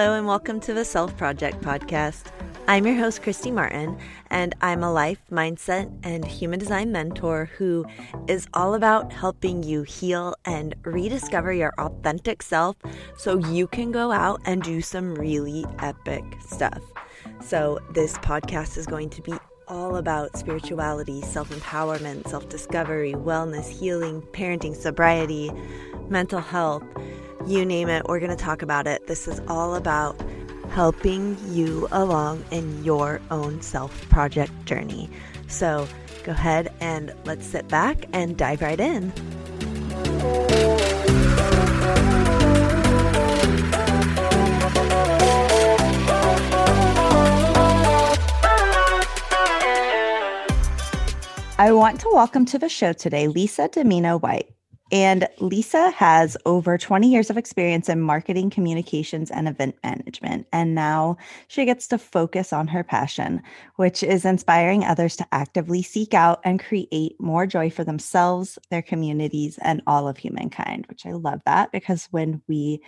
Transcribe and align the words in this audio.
Hello, 0.00 0.14
and 0.14 0.28
welcome 0.28 0.60
to 0.60 0.72
the 0.72 0.84
Self 0.84 1.16
Project 1.16 1.60
Podcast. 1.60 2.26
I'm 2.68 2.86
your 2.86 2.94
host, 2.94 3.20
Kristy 3.20 3.52
Martin, 3.52 3.98
and 4.30 4.54
I'm 4.60 4.84
a 4.84 4.92
life, 4.92 5.18
mindset, 5.28 5.92
and 6.04 6.24
human 6.24 6.60
design 6.60 6.92
mentor 6.92 7.50
who 7.58 7.84
is 8.28 8.46
all 8.54 8.74
about 8.74 9.12
helping 9.12 9.64
you 9.64 9.82
heal 9.82 10.36
and 10.44 10.76
rediscover 10.84 11.52
your 11.52 11.74
authentic 11.78 12.44
self 12.44 12.76
so 13.16 13.38
you 13.38 13.66
can 13.66 13.90
go 13.90 14.12
out 14.12 14.40
and 14.44 14.62
do 14.62 14.80
some 14.80 15.16
really 15.16 15.66
epic 15.80 16.22
stuff. 16.46 16.80
So, 17.42 17.80
this 17.92 18.18
podcast 18.18 18.78
is 18.78 18.86
going 18.86 19.10
to 19.10 19.20
be 19.22 19.34
all 19.66 19.96
about 19.96 20.36
spirituality, 20.36 21.22
self 21.22 21.50
empowerment, 21.50 22.28
self 22.28 22.48
discovery, 22.48 23.14
wellness, 23.14 23.68
healing, 23.68 24.22
parenting, 24.30 24.76
sobriety, 24.76 25.50
mental 26.08 26.40
health 26.40 26.84
you 27.48 27.64
name 27.64 27.88
it, 27.88 28.06
we're 28.06 28.20
going 28.20 28.30
to 28.30 28.36
talk 28.36 28.62
about 28.62 28.86
it. 28.86 29.06
This 29.06 29.26
is 29.26 29.40
all 29.48 29.74
about 29.74 30.20
helping 30.70 31.36
you 31.48 31.88
along 31.92 32.44
in 32.50 32.84
your 32.84 33.20
own 33.30 33.62
self 33.62 34.08
project 34.10 34.52
journey. 34.66 35.08
So 35.48 35.88
go 36.24 36.32
ahead 36.32 36.72
and 36.80 37.14
let's 37.24 37.46
sit 37.46 37.66
back 37.68 38.04
and 38.12 38.36
dive 38.36 38.60
right 38.60 38.78
in. 38.78 39.12
I 51.60 51.72
want 51.72 51.98
to 52.02 52.10
welcome 52.12 52.44
to 52.46 52.58
the 52.58 52.68
show 52.68 52.92
today 52.92 53.26
Lisa 53.26 53.68
Dimino 53.68 54.20
White. 54.22 54.48
And 54.90 55.28
Lisa 55.38 55.90
has 55.90 56.36
over 56.46 56.78
20 56.78 57.10
years 57.10 57.28
of 57.28 57.36
experience 57.36 57.88
in 57.88 58.00
marketing, 58.00 58.48
communications, 58.48 59.30
and 59.30 59.46
event 59.46 59.76
management. 59.84 60.46
And 60.52 60.74
now 60.74 61.18
she 61.48 61.66
gets 61.66 61.86
to 61.88 61.98
focus 61.98 62.52
on 62.52 62.68
her 62.68 62.82
passion, 62.82 63.42
which 63.76 64.02
is 64.02 64.24
inspiring 64.24 64.84
others 64.84 65.16
to 65.16 65.26
actively 65.32 65.82
seek 65.82 66.14
out 66.14 66.40
and 66.44 66.62
create 66.62 67.20
more 67.20 67.46
joy 67.46 67.68
for 67.68 67.84
themselves, 67.84 68.58
their 68.70 68.82
communities, 68.82 69.58
and 69.62 69.82
all 69.86 70.08
of 70.08 70.16
humankind, 70.16 70.86
which 70.88 71.04
I 71.04 71.12
love 71.12 71.42
that 71.44 71.70
because 71.70 72.08
when 72.10 72.40
we 72.48 72.80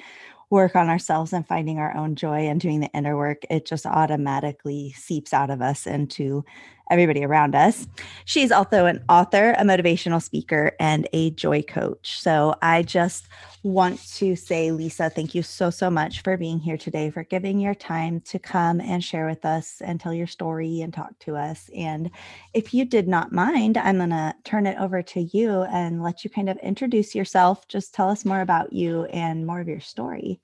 work 0.51 0.75
on 0.75 0.89
ourselves 0.89 1.33
and 1.33 1.47
finding 1.47 1.79
our 1.79 1.97
own 1.97 2.17
joy 2.17 2.49
and 2.49 2.61
doing 2.61 2.81
the 2.81 2.91
inner 2.93 3.17
work, 3.17 3.43
it 3.49 3.65
just 3.65 3.87
automatically 3.87 4.93
seeps 4.97 5.33
out 5.33 5.49
of 5.49 5.63
us 5.63 5.87
into 5.87 6.45
everybody 6.91 7.25
around 7.25 7.55
us. 7.55 7.87
She's 8.25 8.53
also 8.53 8.87
an 8.87 9.03
author, 9.09 9.53
a 9.53 9.63
motivational 9.63 10.23
speaker, 10.23 10.73
and 10.79 11.09
a 11.13 11.31
joy 11.31 11.63
coach. 11.63 12.21
So 12.21 12.55
I 12.63 12.83
just 12.83 13.29
want 13.63 14.03
to 14.15 14.37
say, 14.37 14.71
Lisa, 14.71 15.11
thank 15.11 15.35
you 15.35 15.43
so, 15.43 15.71
so 15.71 15.91
much 15.91 16.23
for 16.23 16.37
being 16.37 16.59
here 16.59 16.79
today, 16.79 17.11
for 17.11 17.25
giving 17.25 17.61
your 17.61 17.75
time 17.75 18.21
to 18.23 18.39
come 18.39 18.81
and 18.81 19.05
share 19.05 19.27
with 19.27 19.45
us 19.45 19.81
and 19.85 20.01
tell 20.01 20.15
your 20.15 20.27
story 20.27 20.81
and 20.81 20.93
talk 20.93 21.19
to 21.21 21.37
us. 21.37 21.71
And 21.75 22.11
if 22.55 22.73
you 22.73 22.85
did 22.85 23.07
not 23.07 23.33
mind, 23.33 23.77
I'm 23.77 23.99
going 23.99 24.11
to 24.11 24.35
turn 24.45 24.67
it 24.67 24.79
over 24.79 25.03
to 25.03 25.21
you 25.21 25.63
and 25.63 26.03
let 26.03 26.25
you 26.25 26.31
kind 26.31 26.49
of 26.49 26.57
introduce 26.59 27.15
yourself. 27.15 27.69
Just 27.69 27.95
tell 27.95 28.09
us 28.09 28.25
more 28.25 28.41
about 28.41 28.73
you 28.73 29.05
and 29.07 29.47
more 29.47 29.61
of 29.61 29.69
your 29.69 29.81
story. 29.81 30.41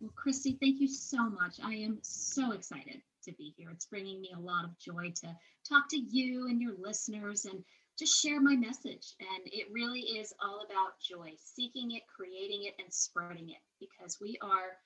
Well, 0.00 0.12
Kristy, 0.16 0.58
thank 0.60 0.80
you 0.80 0.88
so 0.88 1.28
much. 1.28 1.56
I 1.62 1.74
am 1.74 1.98
so 2.02 2.52
excited 2.52 3.02
to 3.24 3.32
be 3.32 3.54
here. 3.56 3.70
It's 3.70 3.86
bringing 3.86 4.20
me 4.20 4.32
a 4.36 4.40
lot 4.40 4.64
of 4.64 4.78
joy 4.78 5.12
to 5.22 5.36
talk 5.68 5.88
to 5.90 5.98
you 5.98 6.48
and 6.48 6.60
your 6.60 6.74
listeners 6.78 7.44
and 7.44 7.64
just 7.98 8.20
share 8.20 8.40
my 8.40 8.56
message. 8.56 9.14
And 9.20 9.46
it 9.46 9.68
really 9.72 10.00
is 10.00 10.32
all 10.42 10.64
about 10.64 11.00
joy, 11.00 11.32
seeking 11.36 11.92
it, 11.92 12.02
creating 12.14 12.64
it, 12.64 12.74
and 12.82 12.92
spreading 12.92 13.50
it 13.50 13.60
because 13.78 14.18
we 14.20 14.38
are 14.42 14.78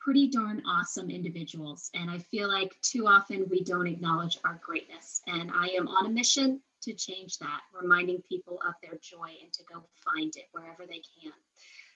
pretty 0.00 0.28
darn 0.28 0.62
awesome 0.66 1.10
individuals. 1.10 1.90
And 1.94 2.10
I 2.10 2.18
feel 2.18 2.48
like 2.48 2.72
too 2.82 3.06
often 3.06 3.46
we 3.50 3.62
don't 3.62 3.86
acknowledge 3.86 4.38
our 4.44 4.60
greatness. 4.64 5.20
And 5.26 5.50
I 5.54 5.68
am 5.68 5.88
on 5.88 6.06
a 6.06 6.10
mission 6.10 6.60
to 6.82 6.92
change 6.92 7.38
that, 7.38 7.60
reminding 7.72 8.22
people 8.28 8.60
of 8.66 8.74
their 8.82 8.98
joy 9.00 9.30
and 9.42 9.52
to 9.52 9.62
go 9.72 9.82
find 10.04 10.34
it 10.36 10.48
wherever 10.52 10.86
they 10.86 11.02
can. 11.22 11.32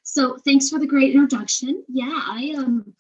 So 0.05 0.37
thanks 0.45 0.69
for 0.69 0.79
the 0.79 0.87
great 0.87 1.15
introduction. 1.15 1.85
Yeah, 1.89 2.13
I 2.13 2.55
um, 2.57 2.95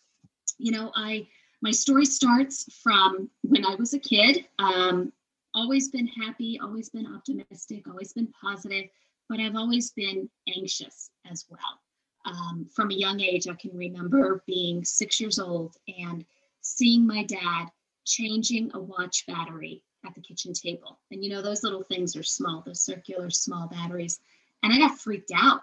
you 0.59 0.73
know, 0.73 0.91
I 0.95 1.29
my 1.67 1.73
story 1.73 2.05
starts 2.05 2.73
from 2.81 3.29
when 3.43 3.67
I 3.67 3.75
was 3.75 3.93
a 3.93 3.99
kid. 3.99 4.47
Um, 4.61 5.13
always 5.53 5.89
been 5.89 6.07
happy, 6.07 6.61
always 6.63 6.91
been 6.91 7.13
optimistic, 7.13 7.89
always 7.89 8.13
been 8.13 8.33
positive, 8.41 8.85
but 9.29 9.41
I've 9.41 9.57
always 9.57 9.91
been 9.91 10.31
anxious 10.57 11.11
as 11.29 11.45
well. 11.51 11.81
Um, 12.25 12.69
from 12.73 12.93
a 12.93 12.95
young 12.95 13.19
age, 13.19 13.49
I 13.49 13.55
can 13.55 13.77
remember 13.77 14.45
being 14.47 14.85
six 14.85 15.21
years 15.21 15.41
old 15.41 15.75
and 15.89 16.25
seeing 16.61 17.05
my 17.05 17.25
dad 17.25 17.67
changing 18.05 18.71
a 18.75 18.79
watch 18.79 19.27
battery 19.27 19.83
at 20.07 20.15
the 20.15 20.21
kitchen 20.21 20.53
table. 20.53 21.01
And 21.11 21.25
you 21.25 21.31
know, 21.31 21.43
those 21.43 21.65
little 21.65 21.83
things 21.83 22.15
are 22.15 22.23
small, 22.23 22.63
those 22.65 22.81
circular 22.81 23.29
small 23.29 23.67
batteries. 23.67 24.21
And 24.63 24.73
I 24.73 24.79
got 24.79 25.01
freaked 25.01 25.33
out. 25.35 25.63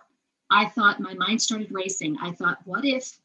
I 0.52 0.66
thought 0.66 1.00
my 1.00 1.14
mind 1.14 1.42
started 1.42 1.72
racing. 1.72 2.18
I 2.22 2.34
thought, 2.34 2.58
what 2.66 2.84
if 2.84 3.18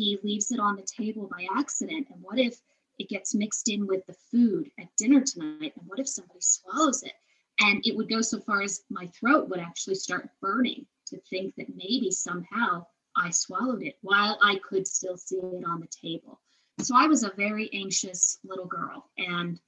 he 0.00 0.18
leaves 0.22 0.50
it 0.50 0.58
on 0.58 0.76
the 0.76 0.82
table 0.82 1.28
by 1.30 1.46
accident? 1.58 2.06
And 2.10 2.22
what 2.22 2.38
if 2.38 2.58
it 2.98 3.10
gets 3.10 3.34
mixed 3.34 3.68
in 3.68 3.86
with 3.86 4.06
the 4.06 4.14
food 4.30 4.70
at 4.78 4.88
dinner 4.96 5.20
tonight? 5.20 5.74
And 5.76 5.86
what 5.86 5.98
if 5.98 6.08
somebody 6.08 6.40
swallows 6.40 7.02
it? 7.02 7.12
And 7.60 7.82
it 7.84 7.94
would 7.94 8.08
go 8.08 8.22
so 8.22 8.40
far 8.40 8.62
as 8.62 8.82
my 8.88 9.06
throat 9.08 9.50
would 9.50 9.60
actually 9.60 9.96
start 9.96 10.30
burning 10.40 10.86
to 11.08 11.20
think 11.28 11.54
that 11.56 11.76
maybe 11.76 12.10
somehow 12.10 12.86
I 13.14 13.28
swallowed 13.28 13.82
it 13.82 13.98
while 14.00 14.38
I 14.42 14.58
could 14.66 14.86
still 14.86 15.18
see 15.18 15.36
it 15.36 15.64
on 15.68 15.80
the 15.80 15.88
table. 15.88 16.40
So 16.78 16.96
I 16.96 17.06
was 17.06 17.22
a 17.22 17.32
very 17.36 17.68
anxious 17.74 18.38
little 18.42 18.64
girl. 18.66 19.10
And 19.18 19.60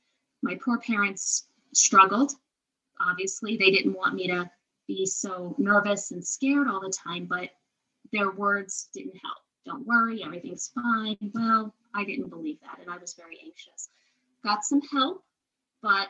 my 0.43 0.59
poor 0.65 0.79
parents 0.79 1.47
struggled. 1.75 2.33
Obviously, 3.07 3.59
they 3.59 3.71
didn't 3.71 3.93
want 3.93 4.15
me 4.15 4.29
to 4.29 4.51
be 4.89 5.05
so 5.05 5.55
nervous 5.59 6.11
and 6.11 6.27
scared 6.27 6.69
all 6.69 6.81
the 6.81 6.89
time, 6.91 7.27
but 7.27 7.51
their 8.13 8.31
words 8.31 8.89
didn't 8.95 9.21
help 9.23 9.42
don't 9.65 9.87
worry, 9.87 10.23
everything's 10.23 10.71
fine. 10.75 11.17
Well, 11.35 11.75
I 11.95 12.05
didn't 12.05 12.31
believe 12.31 12.59
that 12.63 12.79
and 12.81 12.91
I 12.91 12.99
was 12.99 13.15
very 13.15 13.39
anxious. 13.45 13.89
Got 14.45 14.65
some 14.65 14.81
help, 14.93 15.23
but 15.83 16.09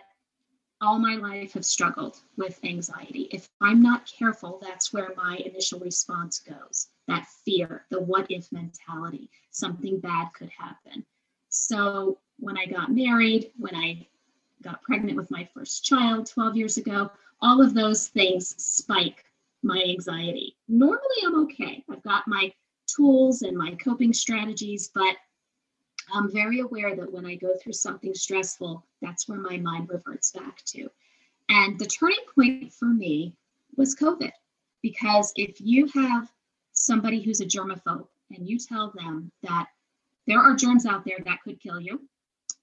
all 0.80 0.98
my 0.98 1.14
life 1.14 1.52
have 1.52 1.64
struggled 1.64 2.18
with 2.36 2.58
anxiety. 2.64 3.28
If 3.30 3.48
I'm 3.60 3.80
not 3.80 4.06
careful, 4.06 4.58
that's 4.60 4.92
where 4.92 5.12
my 5.16 5.36
initial 5.36 5.78
response 5.78 6.40
goes 6.40 6.88
that 7.08 7.26
fear, 7.44 7.84
the 7.90 8.00
what 8.00 8.30
if 8.30 8.50
mentality, 8.52 9.28
something 9.50 10.00
bad 10.00 10.28
could 10.34 10.50
happen. 10.50 11.04
So 11.48 12.18
when 12.38 12.56
I 12.56 12.66
got 12.66 12.92
married, 12.92 13.50
when 13.58 13.74
I 13.74 14.06
got 14.62 14.82
pregnant 14.82 15.16
with 15.16 15.30
my 15.30 15.48
first 15.52 15.84
child 15.84 16.26
12 16.26 16.56
years 16.56 16.76
ago, 16.76 17.10
all 17.40 17.60
of 17.60 17.74
those 17.74 18.08
things 18.08 18.54
spike 18.62 19.24
my 19.62 19.82
anxiety. 19.82 20.56
Normally, 20.68 21.16
I'm 21.24 21.42
okay. 21.44 21.84
I've 21.90 22.02
got 22.02 22.26
my 22.26 22.52
tools 22.94 23.42
and 23.42 23.56
my 23.56 23.74
coping 23.76 24.12
strategies, 24.12 24.90
but 24.94 25.16
I'm 26.12 26.30
very 26.32 26.60
aware 26.60 26.94
that 26.96 27.12
when 27.12 27.26
I 27.26 27.36
go 27.36 27.54
through 27.56 27.72
something 27.72 28.14
stressful, 28.14 28.84
that's 29.00 29.28
where 29.28 29.38
my 29.38 29.56
mind 29.56 29.88
reverts 29.88 30.32
back 30.32 30.62
to. 30.66 30.88
And 31.48 31.78
the 31.78 31.86
turning 31.86 32.24
point 32.34 32.72
for 32.72 32.86
me 32.86 33.34
was 33.76 33.96
COVID, 33.96 34.32
because 34.82 35.32
if 35.36 35.60
you 35.60 35.86
have 35.94 36.30
somebody 36.72 37.20
who's 37.22 37.40
a 37.40 37.46
germaphobe 37.46 38.08
and 38.30 38.48
you 38.48 38.58
tell 38.58 38.92
them 38.94 39.30
that 39.42 39.68
there 40.26 40.40
are 40.40 40.56
germs 40.56 40.86
out 40.86 41.04
there 41.04 41.18
that 41.24 41.42
could 41.44 41.60
kill 41.60 41.80
you 41.80 42.00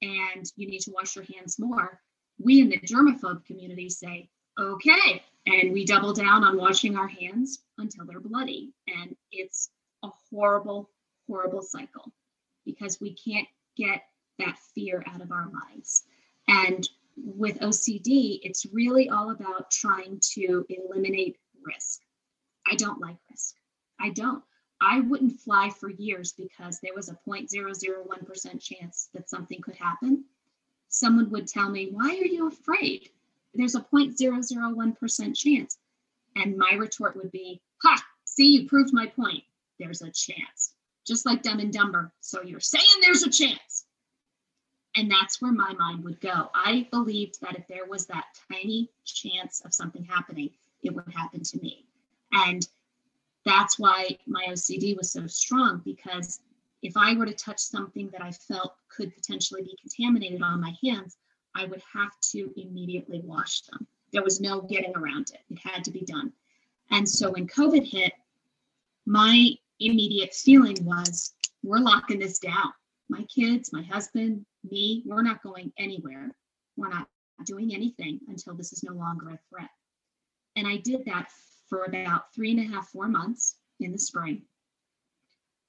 and 0.02 0.52
you 0.56 0.68
need 0.68 0.82
to 0.82 0.92
wash 0.92 1.16
your 1.16 1.26
hands 1.36 1.60
more, 1.60 2.00
we 2.40 2.62
in 2.62 2.70
the 2.70 2.80
germaphobe 2.80 3.46
community 3.46 3.90
say, 3.90 4.30
okay. 4.60 5.24
And 5.46 5.72
we 5.74 5.86
double 5.86 6.14
down 6.14 6.44
on 6.44 6.58
washing 6.58 6.96
our 6.98 7.08
hands 7.08 7.64
until 7.78 8.06
they're 8.06 8.20
bloody. 8.20 8.72
And 8.88 9.16
it's 9.32 9.70
a 10.04 10.10
horrible, 10.30 10.90
horrible 11.28 11.62
cycle 11.62 12.12
because 12.66 13.00
we 13.00 13.14
can't 13.14 13.48
get 13.78 14.04
that 14.40 14.58
fear 14.76 15.04
out 15.08 15.22
of 15.22 15.32
our 15.32 15.50
minds. 15.50 16.04
And 16.48 16.88
with 17.18 17.60
OCD, 17.60 18.40
it's 18.44 18.66
really 18.72 19.10
all 19.10 19.32
about 19.32 19.72
trying 19.72 20.20
to 20.34 20.66
eliminate 20.70 21.38
risk. 21.66 22.00
I 22.68 22.76
don't 22.76 23.02
like 23.02 23.18
risk. 23.30 23.56
I 24.00 24.10
don't. 24.10 24.44
I 24.82 25.02
wouldn't 25.02 25.42
fly 25.42 25.70
for 25.70 25.90
years 25.90 26.34
because 26.34 26.80
there 26.80 26.94
was 26.96 27.10
a 27.10 27.20
0.001% 27.28 28.62
chance 28.62 29.10
that 29.14 29.30
something 29.30 29.62
could 29.62 29.76
happen. 29.76 30.24
Someone 30.88 31.30
would 31.32 31.48
tell 31.48 31.70
me, 31.70 31.90
Why 31.92 32.10
are 32.10 32.26
you 32.26 32.48
afraid? 32.48 33.10
There's 33.54 33.76
a 33.76 33.82
0.001% 33.82 35.36
chance. 35.36 35.78
And 36.36 36.58
my 36.58 36.76
retort 36.78 37.18
would 37.18 37.32
be, 37.32 37.62
Ha, 37.84 38.02
see, 38.24 38.48
you 38.48 38.70
proved 38.70 38.94
my 38.94 39.08
point 39.08 39.44
there's 39.80 40.02
a 40.02 40.12
chance. 40.12 40.74
Just 41.06 41.26
like 41.26 41.42
Dumb 41.42 41.60
and 41.60 41.74
Dumber. 41.74 42.12
So 42.20 42.42
you're 42.44 42.60
saying 42.60 42.86
there's 43.02 43.24
a 43.24 43.30
chance. 43.30 43.86
And 44.96 45.10
that's 45.10 45.42
where 45.42 45.52
my 45.52 45.74
mind 45.74 46.04
would 46.04 46.20
go. 46.20 46.50
I 46.54 46.88
believed 46.92 47.42
that 47.42 47.56
if 47.56 47.68
there 47.68 47.86
was 47.86 48.06
that 48.08 48.26
tiny 48.52 48.90
chance 49.06 49.62
of 49.62 49.74
something 49.74 50.04
happening, 50.04 50.50
it 50.84 50.94
would 50.94 51.06
happen 51.16 51.44
to 51.44 51.60
me. 51.60 51.86
And 52.32 52.68
that's 53.46 53.80
why 53.80 54.18
my 54.28 54.46
OCD 54.50 54.98
was 54.98 55.12
so 55.12 55.26
strong 55.28 55.82
because 55.86 56.40
if 56.82 56.96
I 56.96 57.16
were 57.16 57.26
to 57.26 57.34
touch 57.34 57.60
something 57.60 58.10
that 58.12 58.22
I 58.22 58.32
felt 58.32 58.76
could 58.90 59.16
potentially 59.16 59.62
be 59.64 59.78
contaminated 59.80 60.42
on 60.42 60.62
my 60.62 60.76
hands, 60.84 61.18
I 61.56 61.66
would 61.66 61.82
have 61.94 62.12
to 62.32 62.52
immediately 62.58 63.22
wash 63.24 63.62
them. 63.62 63.88
There 64.12 64.24
was 64.24 64.40
no 64.40 64.62
getting 64.62 64.96
around 64.96 65.32
it. 65.34 65.42
It 65.50 65.60
had 65.60 65.84
to 65.86 65.92
be 65.92 66.02
done. 66.02 66.32
And 66.92 67.08
so 67.08 67.32
when 67.32 67.48
COVID 67.48 67.86
hit, 67.86 68.14
my 69.06 69.52
immediate 69.80 70.34
feeling 70.34 70.78
was 70.82 71.34
we're 71.64 71.80
locking 71.80 72.20
this 72.20 72.40
down. 72.40 72.72
My 73.10 73.24
kids, 73.24 73.74
my 73.74 73.84
husband, 73.84 74.46
me, 74.70 75.04
we're 75.06 75.24
not 75.24 75.44
going 75.44 75.72
anywhere. 75.78 76.36
We're 76.78 76.90
not 76.90 77.08
doing 77.46 77.74
anything 77.74 78.20
until 78.28 78.54
this 78.54 78.74
is 78.74 78.84
no 78.84 78.94
longer 78.94 79.30
a 79.30 79.40
threat. 79.50 79.70
And 80.56 80.68
I 80.68 80.78
did 80.78 81.06
that 81.06 81.30
for 81.68 81.84
about 81.86 82.34
three 82.34 82.52
and 82.52 82.60
a 82.60 82.74
half, 82.74 82.90
four 82.90 83.08
months 83.08 83.56
in 83.80 83.92
the 83.92 83.98
spring. 83.98 84.42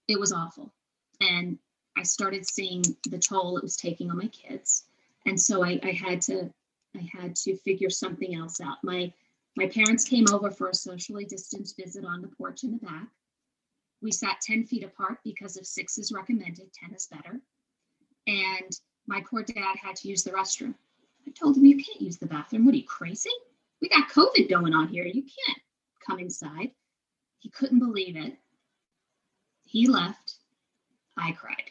It 0.08 0.18
was 0.18 0.32
awful. 0.32 0.72
And 1.20 1.58
I 1.96 2.02
started 2.02 2.48
seeing 2.48 2.82
the 3.08 3.18
toll 3.18 3.56
it 3.56 3.62
was 3.62 3.76
taking 3.76 4.10
on 4.10 4.18
my 4.18 4.28
kids. 4.28 4.84
And 5.26 5.40
so 5.40 5.64
I, 5.64 5.78
I 5.82 5.92
had 5.92 6.22
to 6.22 6.50
I 6.96 7.08
had 7.12 7.36
to 7.36 7.56
figure 7.58 7.90
something 7.90 8.34
else 8.34 8.60
out. 8.60 8.78
My 8.82 9.12
my 9.56 9.68
parents 9.68 10.04
came 10.04 10.26
over 10.32 10.50
for 10.50 10.68
a 10.68 10.74
socially 10.74 11.24
distanced 11.24 11.76
visit 11.76 12.04
on 12.04 12.22
the 12.22 12.28
porch 12.28 12.64
in 12.64 12.72
the 12.72 12.78
back. 12.78 13.08
We 14.02 14.12
sat 14.12 14.40
10 14.40 14.64
feet 14.64 14.84
apart 14.84 15.18
because 15.24 15.56
if 15.56 15.66
six 15.66 15.98
is 15.98 16.12
recommended, 16.12 16.72
10 16.72 16.94
is 16.94 17.06
better. 17.06 17.40
And 18.26 18.70
my 19.06 19.22
poor 19.28 19.42
dad 19.42 19.76
had 19.82 19.96
to 19.96 20.08
use 20.08 20.22
the 20.22 20.30
restroom. 20.30 20.74
I 21.26 21.30
told 21.32 21.56
him, 21.56 21.64
You 21.64 21.76
can't 21.76 22.00
use 22.00 22.18
the 22.18 22.26
bathroom. 22.26 22.64
What 22.64 22.74
are 22.74 22.78
you, 22.78 22.84
crazy? 22.84 23.30
We 23.80 23.88
got 23.88 24.08
COVID 24.08 24.48
going 24.48 24.74
on 24.74 24.88
here. 24.88 25.04
You 25.04 25.22
can't 25.22 25.58
come 26.06 26.18
inside. 26.18 26.70
He 27.38 27.50
couldn't 27.50 27.78
believe 27.78 28.16
it. 28.16 28.36
He 29.64 29.86
left. 29.86 30.36
I 31.16 31.32
cried 31.32 31.70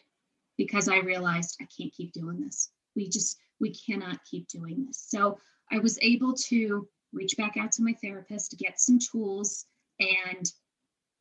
because 0.57 0.87
I 0.87 0.99
realized 0.99 1.57
I 1.61 1.67
can't 1.75 1.93
keep 1.93 2.13
doing 2.13 2.41
this. 2.41 2.69
We 2.95 3.09
just, 3.09 3.37
we 3.59 3.73
cannot 3.73 4.23
keep 4.29 4.47
doing 4.47 4.85
this. 4.85 5.05
So 5.07 5.39
I 5.71 5.79
was 5.79 5.97
able 6.01 6.33
to 6.33 6.87
reach 7.13 7.35
back 7.37 7.57
out 7.57 7.71
to 7.73 7.83
my 7.83 7.93
therapist 8.01 8.55
get 8.59 8.79
some 8.79 8.99
tools 8.99 9.65
and 9.99 10.51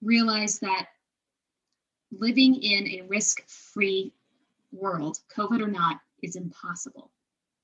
realize 0.02 0.58
that 0.60 0.88
living 2.10 2.55
in 2.56 2.88
a 2.88 3.06
risk 3.06 3.46
free 3.49 4.12
world, 4.72 5.20
COVID 5.34 5.60
or 5.60 5.69
not, 5.69 6.00
is 6.22 6.37
impossible. 6.37 7.10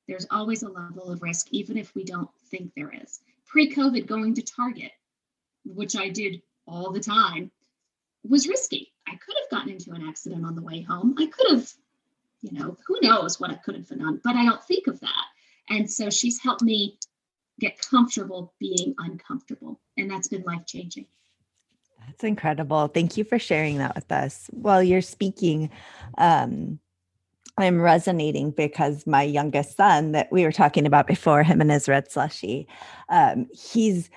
There's 0.06 0.26
always 0.30 0.62
a 0.62 0.68
level 0.68 1.10
of 1.10 1.22
risk, 1.22 1.48
even 1.50 1.76
if 1.76 1.94
we 1.94 2.04
don't 2.04 2.30
think 2.50 2.72
there 2.74 2.92
is. 3.02 3.20
Pre 3.46 3.72
COVID, 3.72 4.06
going 4.06 4.34
to 4.34 4.42
Target, 4.42 4.92
which 5.64 5.96
I 5.96 6.08
did 6.08 6.42
all 6.66 6.92
the 6.92 7.00
time, 7.00 7.50
was 8.28 8.48
risky. 8.48 8.92
I 9.06 9.12
could 9.16 9.34
have 9.40 9.50
gotten 9.50 9.72
into 9.72 9.92
an 9.92 10.06
accident 10.06 10.44
on 10.44 10.54
the 10.54 10.62
way 10.62 10.82
home. 10.82 11.14
I 11.18 11.26
could 11.26 11.50
have, 11.50 11.72
you 12.42 12.58
know, 12.58 12.76
who 12.86 12.98
knows 13.02 13.38
what 13.38 13.50
I 13.50 13.54
could 13.54 13.76
have 13.76 13.88
done, 13.88 14.20
but 14.22 14.36
I 14.36 14.44
don't 14.44 14.64
think 14.64 14.86
of 14.86 15.00
that. 15.00 15.24
And 15.68 15.90
so 15.90 16.10
she's 16.10 16.40
helped 16.40 16.62
me 16.62 16.98
get 17.60 17.80
comfortable 17.80 18.52
being 18.58 18.94
uncomfortable. 18.98 19.80
And 19.96 20.10
that's 20.10 20.28
been 20.28 20.42
life 20.42 20.66
changing. 20.66 21.06
That's 22.06 22.24
incredible. 22.24 22.88
Thank 22.88 23.16
you 23.16 23.24
for 23.24 23.38
sharing 23.38 23.78
that 23.78 23.94
with 23.94 24.10
us. 24.12 24.48
While 24.52 24.82
you're 24.82 25.02
speaking, 25.02 25.70
um, 26.18 26.78
I'm 27.56 27.80
resonating 27.80 28.50
because 28.50 29.06
my 29.06 29.22
youngest 29.22 29.76
son 29.76 30.12
that 30.12 30.30
we 30.32 30.44
were 30.44 30.52
talking 30.52 30.86
about 30.86 31.06
before, 31.06 31.42
him 31.42 31.60
and 31.60 31.70
his 31.70 31.88
red 31.88 32.10
slushy, 32.10 32.66
um, 33.08 33.48
he's 33.52 34.10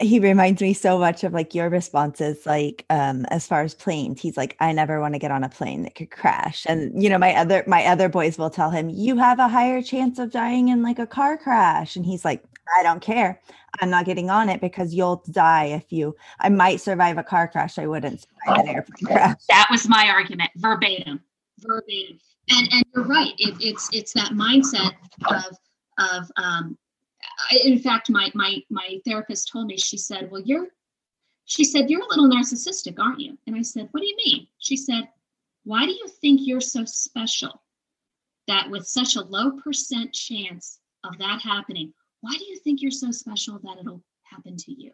he 0.00 0.18
reminds 0.18 0.62
me 0.62 0.72
so 0.72 0.98
much 0.98 1.24
of 1.24 1.32
like 1.32 1.54
your 1.54 1.68
responses 1.68 2.46
like 2.46 2.84
um 2.90 3.24
as 3.26 3.46
far 3.46 3.62
as 3.62 3.74
planes. 3.74 4.20
He's 4.20 4.36
like 4.36 4.56
i 4.60 4.72
never 4.72 5.00
want 5.00 5.14
to 5.14 5.18
get 5.18 5.30
on 5.30 5.44
a 5.44 5.48
plane 5.48 5.82
that 5.82 5.94
could 5.94 6.10
crash. 6.10 6.66
And 6.68 7.02
you 7.02 7.08
know 7.08 7.18
my 7.18 7.34
other 7.34 7.64
my 7.66 7.84
other 7.86 8.08
boys 8.08 8.38
will 8.38 8.50
tell 8.50 8.70
him 8.70 8.90
you 8.90 9.16
have 9.16 9.38
a 9.38 9.48
higher 9.48 9.82
chance 9.82 10.18
of 10.18 10.30
dying 10.30 10.68
in 10.68 10.82
like 10.82 10.98
a 10.98 11.06
car 11.06 11.36
crash. 11.36 11.96
And 11.96 12.04
he's 12.04 12.24
like 12.24 12.42
i 12.78 12.82
don't 12.82 13.00
care. 13.00 13.40
I'm 13.80 13.90
not 13.90 14.04
getting 14.04 14.30
on 14.30 14.48
it 14.48 14.60
because 14.60 14.94
you'll 14.94 15.22
die 15.30 15.66
if 15.66 15.92
you 15.92 16.16
i 16.40 16.48
might 16.48 16.80
survive 16.80 17.18
a 17.18 17.22
car 17.22 17.48
crash. 17.48 17.78
I 17.78 17.86
wouldn't 17.86 18.20
survive 18.20 18.60
an 18.60 18.68
airplane 18.68 19.06
crash. 19.06 19.36
that 19.48 19.68
was 19.70 19.88
my 19.88 20.08
argument 20.08 20.50
verbatim 20.56 21.20
verbatim. 21.60 22.18
And 22.48 22.68
and 22.72 22.84
you're 22.94 23.04
right. 23.04 23.32
It, 23.38 23.54
it's 23.60 23.88
it's 23.92 24.12
that 24.14 24.32
mindset 24.32 24.92
of 25.26 25.56
of 25.98 26.30
um 26.36 26.76
in 27.64 27.78
fact, 27.78 28.10
my 28.10 28.30
my 28.34 28.62
my 28.70 29.00
therapist 29.04 29.48
told 29.48 29.66
me. 29.66 29.76
She 29.76 29.96
said, 29.96 30.30
"Well, 30.30 30.42
you're," 30.42 30.68
she 31.44 31.64
said, 31.64 31.90
"You're 31.90 32.02
a 32.02 32.08
little 32.08 32.28
narcissistic, 32.28 32.98
aren't 32.98 33.20
you?" 33.20 33.38
And 33.46 33.56
I 33.56 33.62
said, 33.62 33.88
"What 33.90 34.00
do 34.00 34.06
you 34.06 34.16
mean?" 34.24 34.46
She 34.58 34.76
said, 34.76 35.08
"Why 35.64 35.84
do 35.86 35.92
you 35.92 36.08
think 36.08 36.40
you're 36.42 36.60
so 36.60 36.84
special? 36.84 37.62
That 38.46 38.70
with 38.70 38.86
such 38.86 39.16
a 39.16 39.22
low 39.22 39.52
percent 39.52 40.12
chance 40.12 40.80
of 41.04 41.18
that 41.18 41.40
happening, 41.40 41.92
why 42.20 42.36
do 42.36 42.44
you 42.46 42.58
think 42.58 42.82
you're 42.82 42.90
so 42.90 43.10
special 43.10 43.58
that 43.60 43.78
it'll 43.78 44.02
happen 44.24 44.56
to 44.56 44.72
you?" 44.72 44.92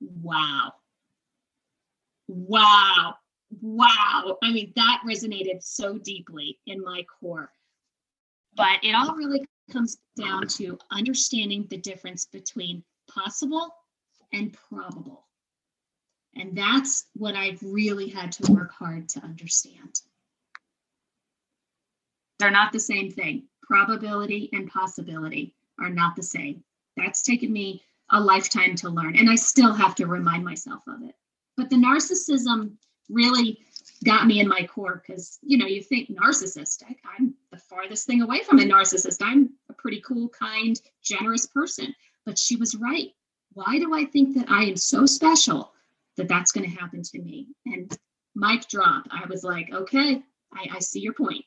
Wow. 0.00 0.72
Wow. 2.28 3.16
Wow. 3.60 4.38
I 4.42 4.52
mean, 4.52 4.72
that 4.76 5.02
resonated 5.06 5.62
so 5.62 5.98
deeply 5.98 6.58
in 6.66 6.82
my 6.82 7.04
core. 7.04 7.52
But 8.56 8.82
it 8.82 8.94
all 8.94 9.14
really 9.14 9.46
comes 9.70 9.98
down 10.16 10.46
to 10.46 10.78
understanding 10.90 11.66
the 11.68 11.78
difference 11.78 12.26
between 12.26 12.82
possible 13.08 13.68
and 14.32 14.56
probable. 14.70 15.26
And 16.34 16.56
that's 16.56 17.06
what 17.14 17.34
I've 17.34 17.62
really 17.62 18.08
had 18.08 18.32
to 18.32 18.52
work 18.52 18.72
hard 18.72 19.08
to 19.10 19.20
understand. 19.20 20.00
They're 22.38 22.50
not 22.50 22.72
the 22.72 22.80
same 22.80 23.10
thing. 23.10 23.44
Probability 23.62 24.50
and 24.52 24.68
possibility 24.68 25.54
are 25.80 25.90
not 25.90 26.14
the 26.16 26.22
same. 26.22 26.62
That's 26.96 27.22
taken 27.22 27.52
me 27.52 27.82
a 28.10 28.20
lifetime 28.20 28.74
to 28.76 28.90
learn, 28.90 29.16
and 29.16 29.28
I 29.28 29.34
still 29.34 29.72
have 29.72 29.94
to 29.96 30.06
remind 30.06 30.44
myself 30.44 30.82
of 30.86 31.02
it. 31.02 31.14
But 31.56 31.70
the 31.70 31.76
narcissism 31.76 32.72
really 33.08 33.58
got 34.04 34.26
me 34.26 34.40
in 34.40 34.48
my 34.48 34.66
core 34.66 35.02
because 35.06 35.38
you 35.42 35.58
know 35.58 35.66
you 35.66 35.82
think 35.82 36.10
narcissist 36.10 36.82
I, 36.88 36.96
i'm 37.16 37.34
the 37.50 37.58
farthest 37.58 38.06
thing 38.06 38.22
away 38.22 38.40
from 38.40 38.58
a 38.58 38.62
narcissist. 38.62 39.18
I'm 39.20 39.50
a 39.68 39.72
pretty 39.72 40.02
cool 40.02 40.28
kind 40.28 40.80
generous 41.02 41.46
person. 41.46 41.94
But 42.24 42.38
she 42.38 42.56
was 42.56 42.74
right. 42.74 43.12
Why 43.52 43.78
do 43.78 43.94
i 43.94 44.04
think 44.04 44.36
that 44.36 44.50
i 44.50 44.64
am 44.64 44.76
so 44.76 45.06
special 45.06 45.72
that 46.16 46.28
that's 46.28 46.52
going 46.52 46.68
to 46.68 46.76
happen 46.76 47.02
to 47.02 47.18
me? 47.20 47.48
And 47.66 47.96
mic 48.34 48.68
drop. 48.68 49.06
I 49.10 49.26
was 49.26 49.44
like 49.44 49.72
okay 49.72 50.22
I, 50.52 50.76
I 50.76 50.78
see 50.78 51.00
your 51.00 51.12
point. 51.12 51.44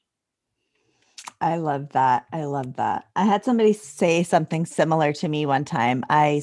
I 1.41 1.57
love 1.57 1.89
that. 1.89 2.25
I 2.33 2.45
love 2.45 2.75
that. 2.75 3.05
I 3.15 3.25
had 3.25 3.45
somebody 3.45 3.73
say 3.73 4.23
something 4.23 4.65
similar 4.65 5.13
to 5.13 5.27
me 5.27 5.45
one 5.45 5.63
time. 5.65 6.03
I 6.09 6.41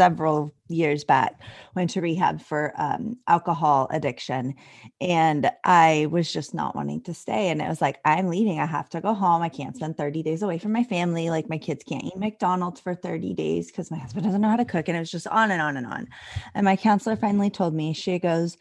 several 0.00 0.50
years 0.68 1.04
back 1.04 1.38
went 1.74 1.90
to 1.90 2.00
rehab 2.00 2.40
for 2.40 2.72
um, 2.78 3.18
alcohol 3.28 3.86
addiction 3.90 4.54
and 4.98 5.50
i 5.64 6.06
was 6.10 6.32
just 6.32 6.54
not 6.54 6.74
wanting 6.74 7.02
to 7.02 7.12
stay 7.12 7.50
and 7.50 7.60
it 7.60 7.68
was 7.68 7.82
like 7.82 7.98
i'm 8.06 8.28
leaving. 8.28 8.58
I 8.58 8.66
have 8.66 8.88
to 8.90 9.00
go 9.00 9.12
home. 9.12 9.42
I 9.42 9.48
can't 9.48 9.76
spend 9.76 9.96
30 9.96 10.22
days 10.22 10.42
away 10.42 10.58
from 10.58 10.72
my 10.72 10.84
family. 10.84 11.28
Like 11.28 11.50
my 11.50 11.58
kids 11.58 11.84
can't 11.84 12.04
eat 12.04 12.16
mcdonald's 12.16 12.80
for 12.80 12.94
30 12.94 13.34
days 13.34 13.66
because 13.66 13.90
my 13.90 13.98
husband 13.98 14.24
doesn't 14.24 14.40
know 14.40 14.48
how 14.48 14.56
to 14.56 14.64
cook 14.64 14.88
and 14.88 14.96
it 14.96 15.00
was 15.00 15.10
just 15.10 15.26
on 15.26 15.50
and 15.50 15.60
on 15.60 15.76
and 15.76 15.86
on. 15.86 16.08
And 16.54 16.64
my 16.64 16.76
counselor 16.76 17.16
finally 17.16 17.50
told 17.50 17.74
me 17.74 17.92
she 17.92 18.18
goes 18.18 18.56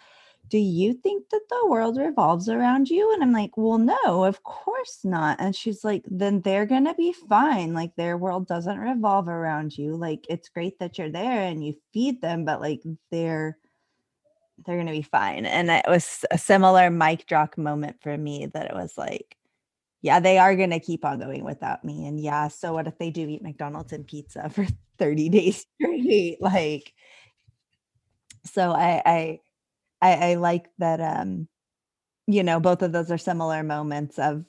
do 0.50 0.58
you 0.58 0.94
think 0.94 1.30
that 1.30 1.48
the 1.50 1.68
world 1.68 1.98
revolves 1.98 2.50
around 2.50 2.90
you? 2.90 3.14
And 3.14 3.24
I'm 3.24 3.32
like, 3.32 3.56
well, 3.56 3.78
no, 3.78 4.24
of 4.26 4.44
course 4.44 5.00
not. 5.04 5.40
And 5.40 5.56
she's 5.56 5.84
like, 5.84 6.04
then 6.10 6.42
they're 6.42 6.66
going 6.66 6.86
to 6.86 6.94
be 6.96 7.14
fine. 7.14 7.74
Like 7.74 7.96
their 7.96 8.18
world 8.18 8.48
doesn't 8.48 8.80
revolve 8.80 9.28
around 9.28 9.78
you. 9.78 9.96
Like 9.96 10.26
it's 10.30 10.50
great 10.50 10.80
that 10.80 10.98
you're 10.98 11.12
there 11.12 11.44
and 11.44 11.64
you 11.66 11.76
feed 11.94 12.22
them, 12.22 12.46
but 12.46 12.62
like 12.62 12.82
they're, 13.12 13.58
they're 14.66 14.76
going 14.76 14.88
to 14.88 14.92
be 14.92 15.04
fine. 15.04 15.46
And 15.46 15.70
it 15.70 15.86
was 15.88 16.26
a 16.32 16.38
similar 16.38 16.90
mic 16.90 17.28
drop 17.28 17.58
moment 17.58 17.98
for 18.02 18.18
me 18.18 18.48
that 18.48 18.72
it 18.72 18.76
was 18.76 18.98
like, 18.98 19.38
yeah, 20.02 20.20
they 20.20 20.38
are 20.38 20.56
going 20.56 20.72
to 20.72 20.80
keep 20.80 21.06
on 21.06 21.20
going 21.20 21.44
without 21.44 21.84
me. 21.84 22.08
And 22.08 22.20
yeah, 22.20 22.48
so 22.48 22.74
what 22.74 22.88
if 22.88 22.98
they 22.98 23.12
do 23.12 23.28
eat 23.28 23.44
McDonald's 23.44 23.94
and 23.94 24.08
pizza 24.08 24.50
for 24.50 24.66
30 24.98 25.30
days 25.30 25.66
straight? 25.76 26.42
Like, 26.42 26.94
so 28.46 28.72
I, 28.72 29.02
I, 29.06 29.40
I, 30.02 30.32
I 30.32 30.34
like 30.36 30.70
that 30.78 31.02
um 31.02 31.48
you 32.28 32.44
know 32.44 32.60
both 32.60 32.82
of 32.82 32.92
those 32.92 33.12
are 33.12 33.18
similar 33.18 33.64
moments 33.64 34.20
of 34.20 34.46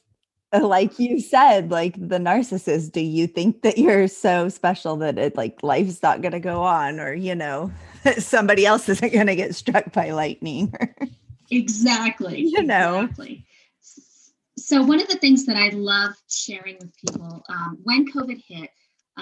like 0.61 0.99
you 0.99 1.21
said 1.21 1.71
like 1.71 1.95
the 1.95 2.19
narcissist 2.19 2.93
do 2.93 3.01
you 3.01 3.27
think 3.27 3.63
that 3.63 3.79
you're 3.79 4.09
so 4.09 4.49
special 4.49 4.97
that 4.97 5.19
it 5.19 5.37
like 5.37 5.63
life's 5.63 6.03
not 6.03 6.23
going 6.23 6.33
to 6.33 6.41
go 6.41 6.63
on 6.63 6.99
or 6.99 7.13
you 7.13 7.35
know 7.35 7.71
somebody 8.19 8.67
else 8.67 8.89
isn't 8.89 9.13
going 9.13 9.29
to 9.29 9.37
get 9.37 9.55
struck 9.55 9.93
by 9.93 10.11
lightning 10.11 10.73
exactly 11.51 12.41
you 12.41 12.63
know 12.63 13.03
exactly. 13.03 13.47
so 14.57 14.83
one 14.83 15.01
of 15.01 15.09
the 15.09 15.17
things 15.17 15.47
that 15.47 15.57
i 15.57 15.69
love 15.71 16.13
sharing 16.29 16.77
with 16.79 16.93
people 16.97 17.45
um, 17.49 17.79
when 17.85 18.11
covid 18.11 18.43
hit 18.47 18.71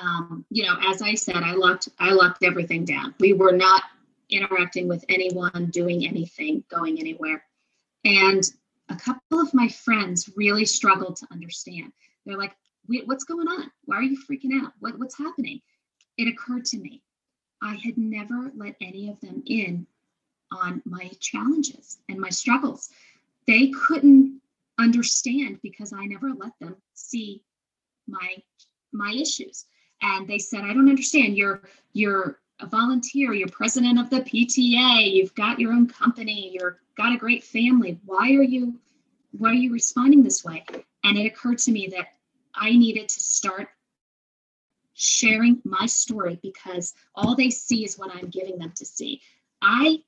um, 0.01 0.47
you 0.51 0.65
know 0.65 0.77
as 0.87 1.03
i 1.03 1.15
said 1.15 1.37
i 1.37 1.53
locked 1.53 1.89
i 1.99 2.11
locked 2.11 2.43
everything 2.43 2.85
down 2.85 3.15
we 3.21 3.35
were 3.35 3.53
not 3.53 3.83
interacting 4.31 4.89
with 4.89 5.05
anyone, 5.09 5.71
doing 5.73 6.07
anything, 6.07 6.65
going 6.71 6.99
anywhere. 6.99 7.45
And 8.05 8.43
a 8.89 8.97
couple 8.97 9.41
of 9.41 9.53
my 9.55 9.69
friends 9.69 10.31
really 10.37 10.65
struggled 10.65 11.17
to 11.17 11.27
understand. 11.31 11.93
They're 12.25 12.39
like, 12.39 12.57
what's 13.05 13.25
going 13.25 13.49
on? 13.49 13.71
Why 13.85 13.97
are 13.97 14.03
you 14.03 14.19
freaking 14.19 14.63
out? 14.63 14.73
What, 14.81 14.99
what's 14.99 15.19
happening? 15.19 15.61
It 16.17 16.29
occurred 16.29 16.65
to 16.67 16.79
me, 16.79 17.03
I 17.63 17.75
had 17.75 17.99
never 17.99 18.51
let 18.57 18.77
any 18.81 19.09
of 19.09 19.21
them 19.21 19.43
in 19.47 19.87
on 20.51 20.83
my 20.85 21.11
challenges 21.21 21.99
and 22.09 22.19
my 22.19 22.31
struggles. 22.31 22.91
They 23.47 23.69
couldn't 23.69 24.41
understand 24.79 25.59
because 25.63 25.93
I 25.93 26.07
never 26.07 26.31
let 26.33 26.53
them 26.61 26.77
see 26.95 27.43
my 28.07 28.43
my 28.93 29.13
issues. 29.13 29.67
And 30.01 30.27
they 30.27 30.39
said, 30.39 30.65
I 30.65 30.73
don't 30.73 30.89
understand. 30.89 31.37
You're 31.37 31.63
you're 31.93 32.39
a 32.61 32.67
volunteer, 32.67 33.33
you're 33.33 33.49
president 33.49 33.99
of 33.99 34.11
the 34.11 34.21
PTA, 34.21 35.13
you've 35.13 35.35
got 35.35 35.61
your 35.61 35.73
own 35.73 35.87
company, 35.89 36.51
you're 36.53 36.81
got 36.97 37.13
a 37.13 37.19
great 37.19 37.45
family. 37.45 37.99
Why 38.05 38.35
are 38.35 38.43
you 38.43 38.79
why 39.33 39.51
are 39.51 39.55
you 39.55 39.73
responding 39.73 40.23
this 40.23 40.45
way? 40.45 40.65
And 41.05 41.19
it 41.19 41.27
occurred 41.27 41.59
to 41.59 41.73
me 41.73 41.89
that 41.97 42.07
I 42.55 42.71
needed 42.71 43.09
to 43.09 43.21
start 43.21 43.69
sharing 44.95 45.61
my 45.65 45.87
story 45.87 46.39
because 46.43 46.95
all 47.15 47.37
they 47.37 47.51
see 47.51 47.85
is 47.85 47.99
what 47.99 48.11
I'm 48.15 48.31
giving 48.31 48.59
them 48.59 48.73
to 48.77 48.85
see. 48.85 49.21
I 49.63 50.03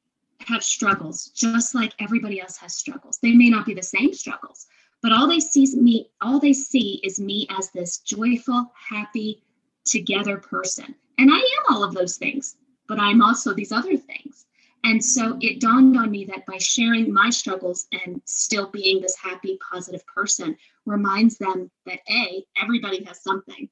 have 0.47 0.65
struggles 0.65 1.27
just 1.29 1.75
like 1.75 1.93
everybody 2.01 2.41
else 2.41 2.57
has 2.57 2.75
struggles. 2.75 3.19
They 3.23 3.33
may 3.33 3.51
not 3.51 3.67
be 3.67 3.75
the 3.75 3.83
same 3.83 4.13
struggles, 4.13 4.67
but 5.03 5.13
all 5.13 5.29
they 5.29 5.41
see 5.41 5.67
me, 5.77 6.11
all 6.21 6.41
they 6.41 6.53
see 6.53 7.01
is 7.05 7.21
me 7.21 7.47
as 7.51 7.71
this 7.71 7.99
joyful, 7.99 8.73
happy, 8.75 9.43
together 9.85 10.39
person. 10.39 10.95
And 11.21 11.31
I 11.31 11.37
am 11.37 11.65
all 11.69 11.85
of 11.85 11.93
those 11.93 12.17
things, 12.17 12.57
but 12.89 12.99
I'm 12.99 13.21
also 13.21 13.53
these 13.53 13.73
other 13.73 13.95
things. 13.99 14.47
And 14.85 15.05
so 15.05 15.37
it 15.43 15.61
dawned 15.61 15.99
on 15.99 16.11
me 16.11 16.25
that 16.25 16.47
by 16.47 16.57
sharing 16.57 17.13
my 17.13 17.29
struggles 17.29 17.87
and 17.93 18.23
still 18.25 18.71
being 18.71 19.03
this 19.03 19.17
happy, 19.17 19.59
positive 19.71 20.03
person 20.07 20.57
reminds 20.87 21.37
them 21.37 21.71
that 21.85 22.01
A, 22.11 22.43
everybody 22.57 23.05
has 23.05 23.23
something, 23.23 23.69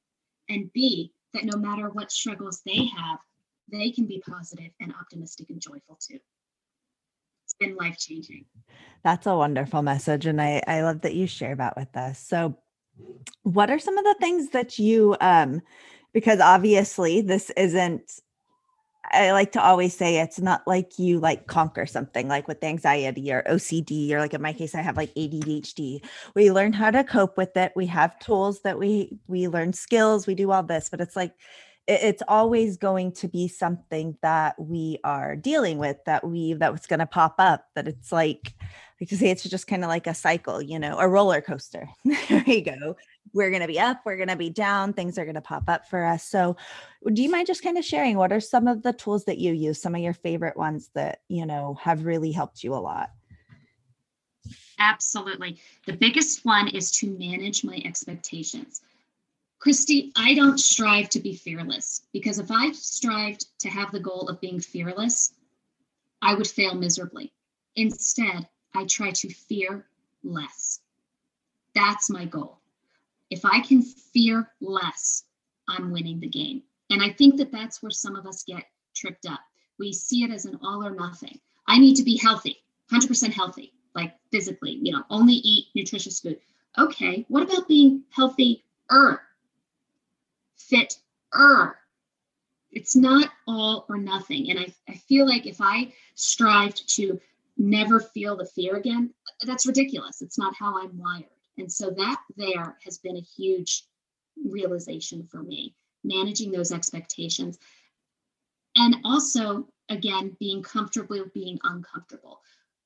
and 0.47 0.71
B, 0.73 1.11
that 1.33 1.43
no 1.43 1.57
matter 1.57 1.89
what 1.89 2.11
struggles 2.11 2.61
they 2.67 2.85
have, 2.95 3.17
they 3.71 3.89
can 3.89 4.05
be 4.05 4.21
positive 4.29 4.69
and 4.79 4.93
optimistic 5.01 5.49
and 5.49 5.59
joyful 5.59 5.97
too. 5.99 6.19
It's 7.45 7.55
been 7.59 7.77
life 7.77 7.97
changing. 7.97 8.45
That's 9.03 9.25
a 9.25 9.35
wonderful 9.35 9.81
message. 9.81 10.27
And 10.27 10.39
I, 10.39 10.61
I 10.67 10.83
love 10.83 11.01
that 11.01 11.15
you 11.15 11.25
share 11.25 11.55
that 11.55 11.75
with 11.75 11.97
us. 11.97 12.19
So, 12.19 12.59
what 13.41 13.71
are 13.71 13.79
some 13.79 13.97
of 13.97 14.03
the 14.03 14.15
things 14.19 14.49
that 14.49 14.77
you, 14.77 15.15
um, 15.19 15.61
because 16.13 16.39
obviously 16.39 17.21
this 17.21 17.49
isn't 17.51 18.19
I 19.11 19.31
like 19.31 19.53
to 19.53 19.63
always 19.63 19.95
say 19.95 20.19
it's 20.19 20.39
not 20.39 20.67
like 20.67 20.99
you 20.99 21.19
like 21.19 21.47
conquer 21.47 21.85
something 21.85 22.27
like 22.27 22.47
with 22.47 22.63
anxiety 22.63 23.31
or 23.31 23.43
OCD 23.43 24.11
or 24.11 24.19
like 24.19 24.33
in 24.33 24.41
my 24.41 24.53
case 24.53 24.75
I 24.75 24.81
have 24.81 24.97
like 24.97 25.13
ADHD. 25.15 26.03
We 26.35 26.51
learn 26.51 26.73
how 26.73 26.91
to 26.91 27.03
cope 27.03 27.35
with 27.35 27.57
it. 27.57 27.71
We 27.75 27.87
have 27.87 28.19
tools 28.19 28.61
that 28.61 28.77
we 28.77 29.17
we 29.27 29.47
learn 29.47 29.73
skills, 29.73 30.27
we 30.27 30.35
do 30.35 30.51
all 30.51 30.63
this, 30.63 30.89
but 30.89 31.01
it's 31.01 31.15
like 31.15 31.33
it's 31.89 32.21
always 32.27 32.77
going 32.77 33.11
to 33.13 33.27
be 33.27 33.47
something 33.47 34.15
that 34.21 34.55
we 34.59 34.99
are 35.03 35.35
dealing 35.35 35.79
with 35.79 35.97
that 36.05 36.25
we 36.25 36.53
that 36.53 36.71
was 36.71 36.85
going 36.85 36.99
to 36.99 37.07
pop 37.07 37.35
up 37.39 37.65
that 37.73 37.87
it's 37.87 38.11
like 38.11 38.53
say 39.07 39.31
it's 39.31 39.43
just 39.43 39.65
kind 39.65 39.83
of 39.83 39.87
like 39.87 40.07
a 40.07 40.13
cycle 40.13 40.61
you 40.61 40.77
know 40.77 40.99
a 40.99 41.07
roller 41.07 41.41
coaster. 41.41 41.89
There 42.29 42.43
you 42.45 42.61
go. 42.61 42.95
We're 43.33 43.49
going 43.49 43.61
to 43.61 43.67
be 43.67 43.79
up 43.79 44.01
we're 44.05 44.17
going 44.17 44.29
to 44.29 44.35
be 44.35 44.51
down 44.51 44.93
things 44.93 45.17
are 45.17 45.25
going 45.25 45.35
to 45.35 45.41
pop 45.41 45.67
up 45.67 45.87
for 45.87 46.05
us. 46.05 46.23
So 46.23 46.57
do 47.11 47.23
you 47.23 47.31
mind 47.31 47.47
just 47.47 47.63
kind 47.63 47.77
of 47.77 47.85
sharing 47.85 48.17
what 48.17 48.31
are 48.31 48.39
some 48.39 48.67
of 48.67 48.83
the 48.83 48.93
tools 48.93 49.25
that 49.25 49.39
you 49.39 49.53
use 49.53 49.81
some 49.81 49.95
of 49.95 50.01
your 50.01 50.13
favorite 50.13 50.57
ones 50.57 50.91
that 50.93 51.21
you 51.27 51.45
know 51.45 51.75
have 51.81 52.05
really 52.05 52.31
helped 52.31 52.63
you 52.63 52.75
a 52.75 52.77
lot? 52.77 53.09
Absolutely. 54.77 55.59
The 55.87 55.93
biggest 55.93 56.45
one 56.45 56.67
is 56.69 56.91
to 56.99 57.09
manage 57.17 57.63
my 57.63 57.81
expectations 57.83 58.81
Kristy, 59.59 60.11
I 60.15 60.33
don't 60.35 60.57
strive 60.57 61.09
to 61.09 61.19
be 61.19 61.35
fearless 61.35 62.03
because 62.13 62.39
if 62.39 62.49
I 62.49 62.71
strived 62.71 63.45
to 63.59 63.69
have 63.69 63.91
the 63.91 63.99
goal 63.99 64.29
of 64.29 64.39
being 64.39 64.61
fearless, 64.61 65.33
I 66.21 66.33
would 66.33 66.47
fail 66.47 66.75
miserably. 66.75 67.33
Instead, 67.75 68.47
I 68.73 68.85
try 68.85 69.11
to 69.11 69.29
fear 69.29 69.85
less. 70.23 70.79
That's 71.75 72.09
my 72.09 72.25
goal. 72.25 72.59
If 73.29 73.43
I 73.43 73.59
can 73.59 73.81
fear 73.81 74.49
less, 74.61 75.25
I'm 75.67 75.91
winning 75.91 76.19
the 76.19 76.27
game. 76.27 76.63
And 76.89 77.03
I 77.03 77.09
think 77.09 77.35
that 77.37 77.51
that's 77.51 77.83
where 77.83 77.91
some 77.91 78.15
of 78.15 78.25
us 78.25 78.43
get 78.43 78.63
tripped 78.95 79.25
up. 79.25 79.41
We 79.77 79.91
see 79.91 80.23
it 80.23 80.31
as 80.31 80.45
an 80.45 80.57
all 80.63 80.85
or 80.85 80.91
nothing. 80.91 81.37
I 81.67 81.77
need 81.79 81.95
to 81.97 82.03
be 82.03 82.17
healthy, 82.17 82.57
100% 82.91 83.33
healthy, 83.33 83.73
like 83.93 84.15
physically, 84.31 84.79
you 84.81 84.93
know, 84.93 85.03
only 85.09 85.35
eat 85.35 85.67
nutritious 85.75 86.21
food. 86.21 86.39
Okay, 86.77 87.25
what 87.27 87.43
about 87.43 87.67
being 87.67 88.03
healthy 88.09 88.63
er 88.91 89.21
fit 90.59 90.99
er. 91.35 91.77
It's 92.71 92.95
not 92.95 93.31
all 93.47 93.85
or 93.89 93.97
nothing. 93.97 94.51
And 94.51 94.59
I, 94.59 94.67
I 94.87 94.95
feel 94.95 95.27
like 95.27 95.47
if 95.47 95.59
I 95.59 95.91
strived 96.15 96.87
to 96.95 97.19
never 97.57 97.99
feel 97.99 98.35
the 98.37 98.45
fear 98.45 98.75
again, 98.75 99.13
that's 99.45 99.65
ridiculous. 99.65 100.21
It's 100.21 100.37
not 100.37 100.55
how 100.55 100.79
I'm 100.79 100.97
wired. 100.97 101.25
And 101.57 101.71
so 101.71 101.89
that 101.89 102.21
there 102.37 102.77
has 102.83 102.97
been 102.99 103.17
a 103.17 103.21
huge 103.21 103.83
realization 104.45 105.27
for 105.29 105.43
me, 105.43 105.75
managing 106.03 106.51
those 106.51 106.71
expectations. 106.71 107.57
And 108.75 108.97
also, 109.03 109.67
again, 109.89 110.37
being 110.39 110.61
comfortable 110.61 111.25
being 111.33 111.59
uncomfortable. 111.63 112.41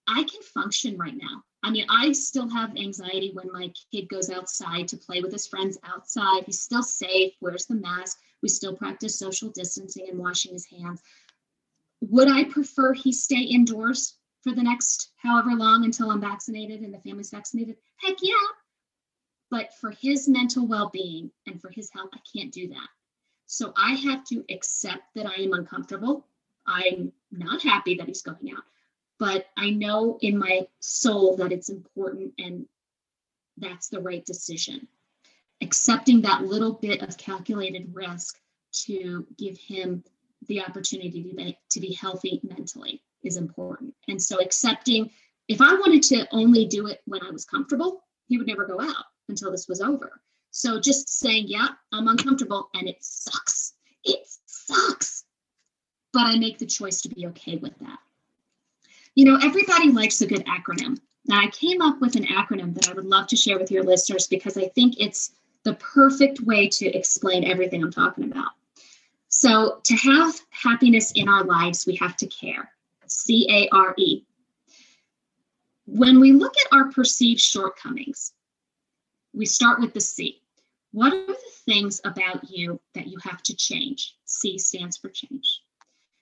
I 0.08 0.24
can 0.24 0.42
function 0.42 0.98
right 0.98 1.16
now. 1.16 1.44
I 1.64 1.72
mean, 1.72 1.86
I 1.90 2.12
still 2.12 2.50
have 2.50 2.76
anxiety 2.76 3.32
when 3.34 3.52
my 3.52 3.72
kid 3.92 4.10
goes 4.10 4.30
outside 4.30 4.88
to 4.90 4.98
play 4.98 5.22
with 5.22 5.32
his 5.32 5.48
friends 5.48 5.78
outside. 5.84 6.44
He's 6.46 6.62
still 6.62 6.84
safe, 6.84 7.34
wears 7.40 7.66
the 7.66 7.76
mask. 7.76 8.20
We 8.42 8.50
still 8.50 8.76
practice 8.76 9.18
social 9.18 9.50
distancing 9.50 10.10
and 10.10 10.20
washing 10.20 10.52
his 10.52 10.66
hands. 10.66 11.02
Would 12.02 12.30
I 12.30 12.44
prefer 12.44 12.94
he 12.94 13.14
stay 13.14 13.40
indoors 13.40 14.18
for 14.42 14.54
the 14.54 14.64
next 14.64 15.12
however 15.16 15.52
long 15.52 15.86
until 15.86 16.12
I'm 16.12 16.20
vaccinated 16.20 16.82
and 16.82 16.94
the 16.94 17.00
family's 17.00 17.30
vaccinated? 17.30 17.78
Heck 17.96 18.18
yeah. 18.22 18.34
But 19.50 19.74
for 19.80 19.92
his 19.92 20.28
mental 20.28 20.68
well 20.68 20.90
being 20.90 21.32
and 21.48 21.62
for 21.62 21.70
his 21.70 21.90
health, 21.92 22.10
I 22.14 22.20
can't 22.36 22.52
do 22.52 22.68
that. 22.70 22.88
So 23.46 23.72
I 23.78 23.94
have 23.94 24.26
to 24.26 24.44
accept 24.50 25.04
that 25.16 25.28
I 25.28 25.36
am 25.36 25.54
uncomfortable. 25.54 26.28
I'm 26.68 27.14
not 27.32 27.62
happy 27.62 27.96
that 27.96 28.08
he's 28.08 28.22
going 28.22 28.52
out 28.52 28.64
but 29.20 29.46
I 29.58 29.70
know 29.70 30.18
in 30.22 30.38
my 30.38 30.68
soul 30.80 31.38
that 31.38 31.52
it's 31.52 31.70
important 31.70 32.34
and 32.38 32.66
that's 33.58 33.90
the 33.90 34.02
right 34.02 34.26
decision. 34.26 34.88
Accepting 35.62 36.22
that 36.22 36.44
little 36.44 36.74
bit 36.74 37.02
of 37.02 37.18
calculated 37.18 37.94
risk 37.94 38.40
to 38.86 39.26
give 39.38 39.58
him 39.58 40.04
the 40.48 40.62
opportunity 40.62 41.24
to 41.24 41.36
be, 41.36 41.58
to 41.72 41.80
be 41.80 41.94
healthy 41.94 42.42
mentally 42.44 43.02
is 43.24 43.38
important. 43.38 43.94
And 44.08 44.22
so 44.22 44.42
accepting 44.42 45.10
if 45.48 45.62
I 45.62 45.74
wanted 45.74 46.04
to 46.04 46.28
only 46.32 46.66
do 46.66 46.88
it 46.88 47.02
when 47.06 47.22
I 47.22 47.30
was 47.30 47.46
comfortable, 47.46 48.04
he 48.28 48.38
would 48.38 48.48
never 48.48 48.66
go 48.66 48.80
out 48.80 49.06
until 49.30 49.52
this 49.52 49.68
was 49.68 49.82
over. 49.82 50.22
So 50.52 50.80
just 50.80 51.10
saying, 51.10 51.46
yeah, 51.48 51.68
I'm 51.92 52.08
uncomfortable 52.08 52.70
and 52.74 52.88
it 52.88 52.98
sucks. 53.02 53.74
It 54.04 54.26
sucks. 54.46 55.24
But 56.14 56.28
I 56.28 56.38
make 56.38 56.60
the 56.60 56.66
choice 56.66 57.02
to 57.02 57.10
be 57.10 57.28
okay 57.28 57.58
with 57.58 57.78
that. 57.80 58.00
You 59.16 59.26
know, 59.26 59.38
everybody 59.42 59.92
likes 59.92 60.22
a 60.22 60.28
good 60.28 60.46
acronym. 60.46 61.00
Now, 61.26 61.40
I 61.40 61.48
came 61.48 61.82
up 61.82 62.02
with 62.02 62.16
an 62.16 62.26
acronym 62.26 62.74
that 62.74 62.90
I 62.90 62.94
would 62.94 63.06
love 63.06 63.28
to 63.28 63.36
share 63.36 63.60
with 63.60 63.72
your 63.72 63.84
listeners 63.84 64.28
because 64.28 64.58
I 64.58 64.68
think 64.70 64.96
it's 65.00 65.32
the 65.64 65.76
perfect 65.76 66.42
way 66.42 66.68
to 66.68 66.86
explain 66.88 67.46
everything 67.46 67.84
I'm 67.84 67.92
talking 67.92 68.26
about. 68.26 68.52
So, 69.30 69.80
to 69.84 69.96
have 69.96 70.40
happiness 70.50 71.12
in 71.14 71.30
our 71.30 71.44
lives, 71.44 71.86
we 71.86 71.96
have 71.96 72.16
to 72.18 72.28
care. 72.28 72.72
C 73.08 73.48
A 73.50 73.70
R 73.76 73.94
E. 73.98 74.24
When 75.86 76.20
we 76.20 76.32
look 76.32 76.54
at 76.66 76.76
our 76.76 76.92
perceived 76.92 77.42
shortcomings, 77.42 78.34
we 79.34 79.46
start 79.46 79.80
with 79.80 79.94
the 79.94 80.02
C. 80.02 80.42
What 80.92 81.14
are 81.14 81.26
the 81.26 81.38
things 81.66 82.02
about 82.04 82.50
you 82.50 82.80
that 82.94 83.08
you 83.08 83.18
have 83.24 83.42
to 83.44 83.56
change? 83.56 84.16
C 84.26 84.58
stands 84.58 84.98
for 84.98 85.10
change. 85.10 85.62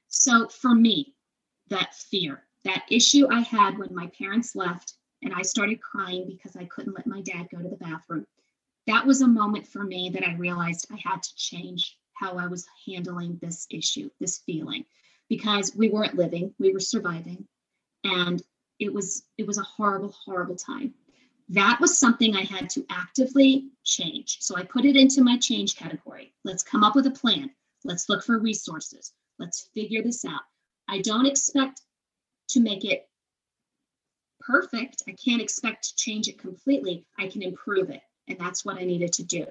So, 0.07 0.47
for 0.47 0.73
me, 0.73 1.13
that 1.69 1.95
fear, 1.95 2.43
that 2.63 2.85
issue 2.89 3.27
I 3.31 3.41
had 3.41 3.77
when 3.77 3.93
my 3.93 4.07
parents 4.07 4.55
left 4.55 4.95
and 5.23 5.33
I 5.33 5.41
started 5.41 5.81
crying 5.81 6.25
because 6.27 6.55
I 6.55 6.65
couldn't 6.65 6.93
let 6.95 7.07
my 7.07 7.21
dad 7.21 7.47
go 7.51 7.61
to 7.61 7.69
the 7.69 7.75
bathroom. 7.75 8.25
That 8.87 9.05
was 9.05 9.21
a 9.21 9.27
moment 9.27 9.67
for 9.67 9.83
me 9.83 10.09
that 10.09 10.27
I 10.27 10.35
realized 10.35 10.87
I 10.91 10.99
had 11.03 11.21
to 11.21 11.35
change 11.35 11.97
how 12.13 12.37
I 12.37 12.47
was 12.47 12.67
handling 12.87 13.37
this 13.41 13.67
issue, 13.69 14.09
this 14.19 14.39
feeling, 14.39 14.85
because 15.29 15.75
we 15.75 15.89
weren't 15.89 16.15
living, 16.15 16.53
we 16.59 16.73
were 16.73 16.79
surviving. 16.79 17.47
And 18.03 18.41
it 18.79 18.91
was 18.91 19.23
it 19.37 19.45
was 19.45 19.59
a 19.59 19.63
horrible 19.63 20.13
horrible 20.25 20.55
time. 20.55 20.93
That 21.49 21.79
was 21.79 21.97
something 21.97 22.35
i 22.35 22.43
had 22.43 22.69
to 22.71 22.85
actively 22.89 23.69
change. 23.83 24.37
So 24.41 24.57
i 24.57 24.63
put 24.63 24.85
it 24.85 24.95
into 24.95 25.23
my 25.23 25.37
change 25.37 25.75
category. 25.75 26.33
Let's 26.43 26.63
come 26.63 26.83
up 26.83 26.95
with 26.95 27.05
a 27.05 27.11
plan. 27.11 27.51
Let's 27.83 28.09
look 28.09 28.23
for 28.23 28.39
resources. 28.39 29.13
Let's 29.37 29.69
figure 29.73 30.01
this 30.01 30.25
out. 30.25 30.41
I 30.87 31.01
don't 31.01 31.25
expect 31.25 31.81
to 32.51 32.59
make 32.59 32.85
it 32.85 33.07
perfect. 34.39 35.03
I 35.07 35.13
can't 35.13 35.41
expect 35.41 35.83
to 35.83 35.95
change 35.95 36.27
it 36.27 36.39
completely. 36.39 37.05
I 37.17 37.27
can 37.27 37.41
improve 37.41 37.89
it. 37.89 38.01
And 38.27 38.39
that's 38.39 38.65
what 38.65 38.77
I 38.77 38.83
needed 38.83 39.13
to 39.13 39.23
do. 39.23 39.45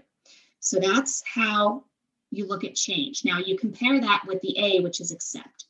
So 0.60 0.78
that's 0.78 1.22
how 1.26 1.84
you 2.30 2.46
look 2.46 2.64
at 2.64 2.74
change. 2.74 3.24
Now 3.24 3.38
you 3.38 3.56
compare 3.56 4.00
that 4.00 4.24
with 4.26 4.40
the 4.42 4.58
A, 4.58 4.80
which 4.80 5.00
is 5.00 5.10
accept. 5.10 5.66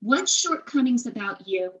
What 0.00 0.28
shortcomings 0.28 1.06
about 1.06 1.46
you 1.46 1.72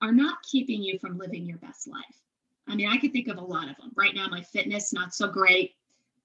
are 0.00 0.12
not 0.12 0.42
keeping 0.42 0.82
you 0.82 0.98
from 0.98 1.18
living 1.18 1.44
your 1.44 1.58
best 1.58 1.88
life? 1.88 2.22
I 2.68 2.76
mean, 2.76 2.88
I 2.88 2.98
could 2.98 3.12
think 3.12 3.28
of 3.28 3.38
a 3.38 3.42
lot 3.42 3.68
of 3.68 3.76
them. 3.76 3.92
Right 3.96 4.14
now, 4.14 4.28
my 4.28 4.42
fitness, 4.42 4.92
not 4.92 5.14
so 5.14 5.28
great. 5.28 5.74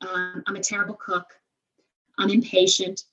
Um, 0.02 0.44
I'm 0.46 0.56
a 0.56 0.62
terrible 0.62 0.96
cook. 0.96 1.26
I'm 2.18 2.30
impatient. 2.30 3.04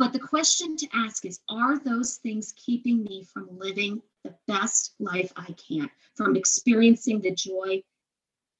But 0.00 0.14
the 0.14 0.18
question 0.18 0.76
to 0.76 0.88
ask 0.94 1.26
is 1.26 1.40
Are 1.50 1.78
those 1.78 2.16
things 2.16 2.54
keeping 2.56 3.04
me 3.04 3.22
from 3.22 3.58
living 3.58 4.00
the 4.24 4.34
best 4.46 4.94
life 4.98 5.30
I 5.36 5.54
can, 5.68 5.90
from 6.14 6.36
experiencing 6.36 7.20
the 7.20 7.32
joy 7.32 7.82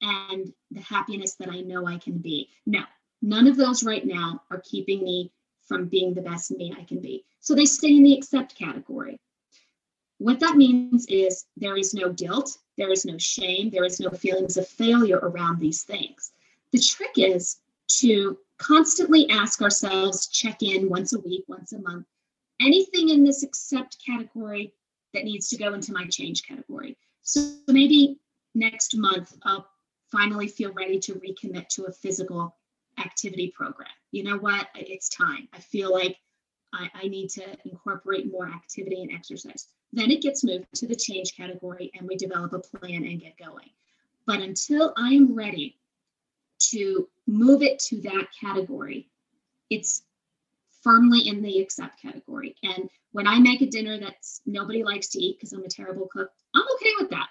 and 0.03 0.53
the 0.69 0.81
happiness 0.81 1.33
that 1.39 1.49
I 1.49 1.61
know 1.61 1.87
I 1.87 1.97
can 1.97 2.19
be? 2.19 2.49
No, 2.67 2.83
none 3.23 3.47
of 3.47 3.57
those 3.57 3.83
right 3.83 4.05
now 4.05 4.43
are 4.51 4.61
keeping 4.63 5.03
me 5.03 5.31
from 5.67 5.87
being 5.87 6.13
the 6.13 6.21
best 6.21 6.51
me 6.51 6.75
I 6.79 6.83
can 6.83 7.01
be. 7.01 7.25
So 7.39 7.55
they 7.55 7.65
stay 7.65 7.95
in 7.95 8.03
the 8.03 8.13
accept 8.13 8.53
category. 8.53 9.19
What 10.19 10.41
that 10.41 10.57
means 10.57 11.07
is 11.07 11.45
there 11.57 11.75
is 11.75 11.95
no 11.95 12.13
guilt, 12.13 12.55
there 12.77 12.91
is 12.91 13.03
no 13.03 13.17
shame, 13.17 13.71
there 13.71 13.85
is 13.85 13.99
no 13.99 14.11
feelings 14.11 14.57
of 14.57 14.67
failure 14.67 15.17
around 15.17 15.57
these 15.57 15.81
things. 15.81 16.33
The 16.71 16.77
trick 16.77 17.13
is 17.15 17.57
to 18.01 18.37
constantly 18.61 19.29
ask 19.29 19.61
ourselves, 19.61 20.27
check 20.27 20.61
in 20.61 20.87
once 20.87 21.13
a 21.13 21.19
week, 21.19 21.43
once 21.47 21.73
a 21.73 21.79
month, 21.79 22.05
anything 22.61 23.09
in 23.09 23.23
this 23.23 23.43
accept 23.43 23.97
category 24.05 24.73
that 25.13 25.23
needs 25.23 25.49
to 25.49 25.57
go 25.57 25.73
into 25.73 25.91
my 25.91 26.05
change 26.05 26.43
category. 26.43 26.97
So 27.23 27.55
maybe 27.67 28.19
next 28.53 28.95
month, 28.95 29.35
I'll 29.43 29.67
finally 30.11 30.47
feel 30.47 30.71
ready 30.73 30.99
to 30.99 31.13
recommit 31.15 31.67
to 31.69 31.85
a 31.85 31.91
physical 31.91 32.55
activity 32.99 33.51
program. 33.55 33.89
You 34.11 34.23
know 34.23 34.37
what? 34.37 34.67
It's 34.75 35.09
time. 35.09 35.47
I 35.53 35.59
feel 35.59 35.91
like 35.91 36.17
I, 36.73 36.89
I 36.93 37.07
need 37.07 37.29
to 37.31 37.45
incorporate 37.65 38.31
more 38.31 38.47
activity 38.47 39.01
and 39.01 39.11
exercise. 39.11 39.67
Then 39.91 40.11
it 40.11 40.21
gets 40.21 40.43
moved 40.43 40.67
to 40.75 40.87
the 40.87 40.95
change 40.95 41.35
category 41.35 41.91
and 41.95 42.07
we 42.07 42.15
develop 42.15 42.53
a 42.53 42.59
plan 42.59 43.03
and 43.05 43.19
get 43.19 43.37
going. 43.37 43.69
But 44.25 44.39
until 44.39 44.93
I 44.97 45.09
am 45.09 45.35
ready 45.35 45.77
to 46.71 47.07
move 47.27 47.61
it 47.61 47.79
to 47.79 48.01
that 48.01 48.27
category, 48.39 49.07
it's 49.69 50.03
firmly 50.83 51.27
in 51.27 51.41
the 51.41 51.59
accept 51.59 52.01
category. 52.01 52.55
And 52.63 52.89
when 53.11 53.27
I 53.27 53.39
make 53.39 53.61
a 53.61 53.67
dinner 53.67 53.99
that 53.99 54.15
nobody 54.45 54.83
likes 54.83 55.07
to 55.09 55.19
eat 55.19 55.37
because 55.37 55.53
I'm 55.53 55.63
a 55.63 55.69
terrible 55.69 56.07
cook, 56.11 56.29
I'm 56.55 56.65
okay 56.75 56.93
with 56.99 57.09
that. 57.11 57.27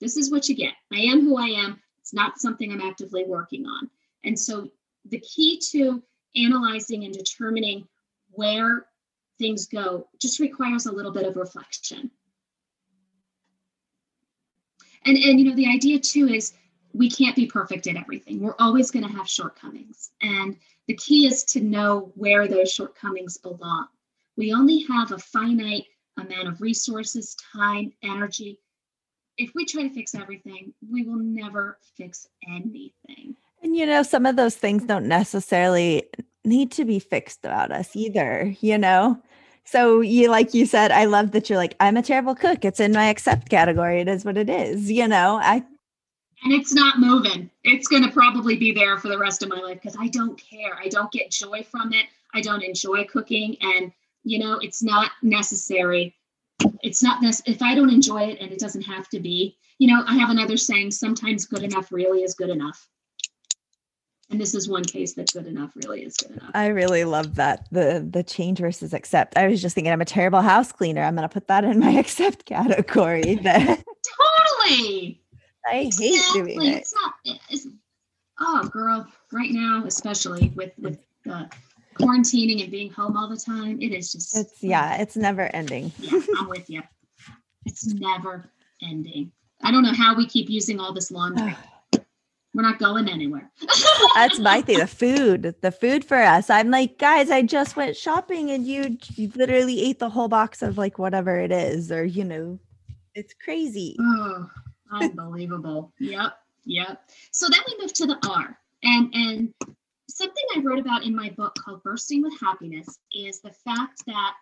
This 0.00 0.16
is 0.16 0.30
what 0.30 0.48
you 0.48 0.54
get. 0.54 0.74
I 0.92 0.98
am 0.98 1.22
who 1.22 1.38
I 1.38 1.46
am. 1.46 1.80
It's 2.00 2.14
not 2.14 2.38
something 2.38 2.72
I'm 2.72 2.80
actively 2.80 3.24
working 3.24 3.66
on. 3.66 3.90
And 4.24 4.38
so 4.38 4.70
the 5.06 5.20
key 5.20 5.60
to 5.70 6.02
analyzing 6.36 7.04
and 7.04 7.14
determining 7.14 7.86
where 8.32 8.86
things 9.38 9.66
go 9.66 10.08
just 10.20 10.40
requires 10.40 10.86
a 10.86 10.92
little 10.92 11.12
bit 11.12 11.26
of 11.26 11.36
reflection. 11.36 12.10
And, 15.06 15.16
and 15.16 15.38
you 15.38 15.48
know, 15.48 15.56
the 15.56 15.68
idea 15.68 15.98
too 15.98 16.28
is 16.28 16.54
we 16.94 17.10
can't 17.10 17.36
be 17.36 17.46
perfect 17.46 17.86
at 17.88 17.96
everything. 17.96 18.40
We're 18.40 18.54
always 18.58 18.90
going 18.90 19.06
to 19.06 19.12
have 19.12 19.28
shortcomings. 19.28 20.12
And 20.22 20.56
the 20.86 20.94
key 20.94 21.26
is 21.26 21.42
to 21.44 21.60
know 21.60 22.12
where 22.14 22.46
those 22.46 22.72
shortcomings 22.72 23.36
belong. 23.36 23.88
We 24.36 24.54
only 24.54 24.86
have 24.90 25.12
a 25.12 25.18
finite 25.18 25.86
amount 26.16 26.48
of 26.48 26.60
resources, 26.60 27.36
time, 27.52 27.92
energy. 28.02 28.60
If 29.36 29.50
we 29.54 29.66
try 29.66 29.82
to 29.82 29.92
fix 29.92 30.14
everything, 30.14 30.72
we 30.88 31.02
will 31.02 31.18
never 31.18 31.78
fix 31.96 32.28
anything. 32.48 33.34
And 33.62 33.76
you 33.76 33.86
know, 33.86 34.04
some 34.04 34.24
of 34.24 34.36
those 34.36 34.54
things 34.54 34.84
don't 34.84 35.08
necessarily 35.08 36.04
need 36.44 36.70
to 36.72 36.84
be 36.84 37.00
fixed 37.00 37.44
about 37.44 37.72
us 37.72 37.96
either, 37.96 38.54
you 38.60 38.78
know? 38.78 39.20
So 39.64 40.00
you 40.00 40.28
like 40.28 40.54
you 40.54 40.66
said, 40.66 40.92
I 40.92 41.06
love 41.06 41.32
that 41.32 41.48
you're 41.48 41.58
like, 41.58 41.74
I'm 41.80 41.96
a 41.96 42.02
terrible 42.02 42.34
cook. 42.34 42.64
It's 42.64 42.80
in 42.80 42.92
my 42.92 43.06
accept 43.06 43.48
category. 43.48 44.00
It 44.00 44.08
is 44.08 44.24
what 44.24 44.36
it 44.36 44.50
is. 44.50 44.92
You 44.92 45.08
know, 45.08 45.40
I 45.42 45.64
and 46.44 46.52
it's 46.52 46.74
not 46.74 46.98
moving. 47.00 47.50
It's 47.64 47.88
going 47.88 48.04
to 48.04 48.10
probably 48.10 48.56
be 48.56 48.70
there 48.70 48.98
for 48.98 49.08
the 49.08 49.18
rest 49.18 49.42
of 49.42 49.48
my 49.48 49.60
life 49.60 49.80
because 49.82 49.96
I 49.98 50.08
don't 50.08 50.38
care. 50.38 50.78
I 50.78 50.88
don't 50.88 51.10
get 51.10 51.30
joy 51.30 51.62
from 51.62 51.92
it. 51.92 52.06
I 52.34 52.42
don't 52.42 52.62
enjoy 52.62 53.04
cooking. 53.04 53.56
And, 53.62 53.90
you 54.24 54.38
know, 54.38 54.58
it's 54.58 54.82
not 54.82 55.12
necessary. 55.22 56.14
It's 56.82 57.02
not 57.02 57.22
this, 57.22 57.42
if 57.46 57.62
I 57.62 57.74
don't 57.74 57.90
enjoy 57.90 58.24
it 58.24 58.40
and 58.40 58.52
it 58.52 58.58
doesn't 58.58 58.82
have 58.82 59.08
to 59.08 59.20
be, 59.20 59.56
you 59.78 59.88
know, 59.88 60.04
I 60.06 60.16
have 60.16 60.30
another 60.30 60.58
saying 60.58 60.90
sometimes 60.90 61.46
good 61.46 61.62
enough 61.62 61.90
really 61.90 62.22
is 62.22 62.34
good 62.34 62.50
enough. 62.50 62.88
And 64.30 64.40
this 64.40 64.54
is 64.54 64.68
one 64.68 64.84
case 64.84 65.14
that 65.14 65.32
good 65.32 65.46
enough 65.46 65.72
really 65.76 66.02
is 66.02 66.16
good 66.16 66.32
enough. 66.32 66.50
I 66.54 66.68
really 66.68 67.04
love 67.04 67.34
that 67.34 67.68
the 67.70 68.06
the 68.10 68.22
change 68.22 68.58
versus 68.58 68.94
accept. 68.94 69.36
I 69.36 69.46
was 69.48 69.60
just 69.60 69.74
thinking 69.74 69.92
I'm 69.92 70.00
a 70.00 70.06
terrible 70.06 70.40
house 70.40 70.72
cleaner. 70.72 71.02
I'm 71.02 71.14
going 71.14 71.28
to 71.28 71.32
put 71.32 71.46
that 71.48 71.62
in 71.62 71.78
my 71.78 71.90
accept 71.98 72.46
category. 72.46 73.36
totally. 73.36 75.20
I 75.66 75.90
hate 75.96 76.20
doing 76.32 76.62
it. 76.62 76.76
It's 76.76 76.94
not. 76.94 77.14
It's, 77.50 77.66
oh, 78.40 78.68
girl, 78.68 79.06
right 79.32 79.50
now, 79.50 79.84
especially 79.86 80.52
with 80.54 80.72
with 80.78 80.98
the 81.24 81.48
quarantining 81.94 82.62
and 82.62 82.70
being 82.70 82.90
home 82.90 83.16
all 83.16 83.28
the 83.28 83.36
time, 83.36 83.80
it 83.80 83.92
is 83.92 84.12
just. 84.12 84.36
It's 84.36 84.62
yeah, 84.62 84.96
it's 84.96 85.16
never 85.16 85.42
ending. 85.54 85.92
yeah, 85.98 86.20
I'm 86.38 86.48
with 86.48 86.68
you. 86.68 86.82
It's 87.64 87.86
never 87.86 88.50
ending. 88.82 89.32
I 89.62 89.70
don't 89.70 89.82
know 89.82 89.94
how 89.94 90.14
we 90.14 90.26
keep 90.26 90.50
using 90.50 90.78
all 90.78 90.92
this 90.92 91.10
laundry. 91.10 91.56
We're 92.54 92.62
not 92.62 92.78
going 92.78 93.08
anywhere. 93.08 93.50
That's 94.14 94.38
my 94.38 94.62
thing. 94.62 94.78
The 94.78 94.86
food, 94.86 95.56
the 95.60 95.72
food 95.72 96.04
for 96.04 96.18
us. 96.18 96.50
I'm 96.50 96.70
like, 96.70 96.98
guys, 96.98 97.28
I 97.28 97.42
just 97.42 97.74
went 97.74 97.96
shopping 97.96 98.52
and 98.52 98.64
you, 98.64 98.96
you 99.16 99.32
literally 99.34 99.80
ate 99.80 99.98
the 99.98 100.08
whole 100.08 100.28
box 100.28 100.62
of 100.62 100.78
like 100.78 100.96
whatever 100.96 101.36
it 101.36 101.50
is, 101.50 101.90
or 101.90 102.04
you 102.04 102.22
know, 102.22 102.60
it's 103.16 103.34
crazy. 103.34 103.96
Oh, 103.98 104.48
Unbelievable. 104.94 105.92
yep. 105.98 106.38
Yep. 106.66 107.10
So 107.30 107.46
then 107.48 107.60
we 107.66 107.82
move 107.82 107.92
to 107.94 108.06
the 108.06 108.18
R. 108.28 108.58
And 108.82 109.14
and 109.14 109.54
something 110.08 110.44
I 110.56 110.60
wrote 110.60 110.78
about 110.78 111.04
in 111.04 111.14
my 111.14 111.30
book 111.30 111.54
called 111.56 111.82
Bursting 111.82 112.22
with 112.22 112.38
Happiness 112.40 112.98
is 113.12 113.40
the 113.40 113.50
fact 113.50 114.04
that 114.06 114.34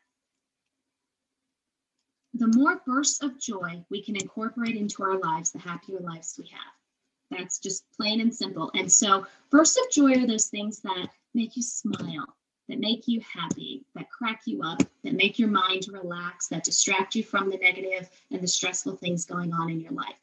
the 2.35 2.49
more 2.49 2.81
bursts 2.87 3.23
of 3.23 3.39
joy 3.39 3.85
we 3.91 4.03
can 4.03 4.17
incorporate 4.17 4.77
into 4.77 5.03
our 5.03 5.19
lives, 5.19 5.53
the 5.53 5.59
happier 5.59 6.01
lives 6.01 6.37
we 6.39 6.47
have. 6.47 7.39
That's 7.39 7.59
just 7.59 7.85
plain 7.97 8.21
and 8.21 8.35
simple. 8.35 8.71
And 8.75 8.91
so, 8.91 9.27
bursts 9.51 9.79
of 9.79 9.91
joy 9.91 10.13
are 10.23 10.27
those 10.27 10.49
things 10.49 10.81
that 10.81 11.09
make 11.35 11.57
you 11.57 11.63
smile, 11.63 12.27
that 12.69 12.79
make 12.79 13.09
you 13.09 13.21
happy, 13.21 13.85
that 13.95 14.11
crack 14.11 14.43
you 14.47 14.63
up, 14.63 14.83
that 15.05 15.15
make 15.15 15.39
your 15.39 15.49
mind 15.49 15.87
relax, 15.91 16.49
that 16.49 16.65
distract 16.65 17.15
you 17.15 17.23
from 17.23 17.49
the 17.49 17.57
negative 17.59 18.11
and 18.31 18.41
the 18.41 18.49
stressful 18.49 18.97
things 18.97 19.25
going 19.25 19.53
on 19.53 19.71
in 19.71 19.81
your 19.81 19.93
life. 19.93 20.17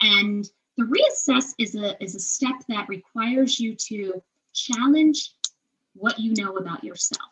And 0.00 0.48
the 0.76 0.84
reassess 0.84 1.54
is 1.58 1.74
a, 1.74 2.02
is 2.02 2.14
a 2.14 2.20
step 2.20 2.54
that 2.68 2.88
requires 2.88 3.58
you 3.58 3.74
to 3.74 4.22
challenge 4.54 5.32
what 5.94 6.18
you 6.18 6.34
know 6.34 6.56
about 6.56 6.84
yourself. 6.84 7.30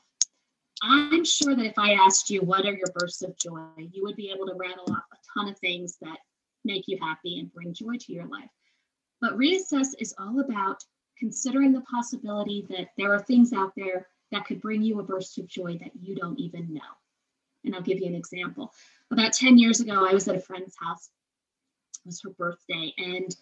I'm 0.83 1.25
sure 1.25 1.55
that 1.55 1.65
if 1.65 1.79
I 1.79 1.93
asked 1.93 2.29
you 2.29 2.41
what 2.41 2.67
are 2.67 2.75
your 2.75 2.89
bursts 2.95 3.23
of 3.23 3.37
joy, 3.39 3.61
you 3.93 4.03
would 4.03 4.17
be 4.17 4.31
able 4.31 4.47
to 4.47 4.55
rattle 4.55 4.93
off 4.93 5.05
a 5.13 5.17
ton 5.39 5.49
of 5.49 5.59
things 5.59 5.97
that 6.03 6.19
make 6.65 6.85
you 6.87 6.99
happy 7.01 7.39
and 7.39 7.53
bring 7.53 7.73
joy 7.73 7.97
to 7.99 8.13
your 8.13 8.27
life. 8.27 8.51
But 9.21 9.39
reassess 9.39 9.95
is 9.99 10.15
all 10.19 10.41
about 10.41 10.85
considering 11.19 11.73
the 11.73 11.81
possibility 11.83 12.67
that 12.69 12.89
there 12.99 13.15
are 13.15 13.23
things 13.23 13.53
out 13.53 13.73
there 13.77 14.09
that 14.33 14.45
could 14.45 14.61
bring 14.61 14.83
you 14.83 15.01
a 15.01 15.05
burst 15.05 15.39
of 15.39 15.47
joy 15.47 15.79
that 15.79 15.93
you 15.99 16.15
don't 16.15 16.39
even 16.39 16.75
know. 16.75 16.81
And 17.65 17.75
I'll 17.75 17.83
give 17.83 17.99
you 17.99 18.07
an 18.07 18.15
example. 18.15 18.73
About 19.11 19.33
10 19.33 19.57
years 19.57 19.81
ago, 19.81 20.07
I 20.07 20.13
was 20.13 20.29
at 20.29 20.37
a 20.37 20.41
friend's 20.41 20.75
house 20.81 21.09
was 22.07 22.23
her 22.23 22.31
birthday. 22.31 22.93
And 22.99 23.35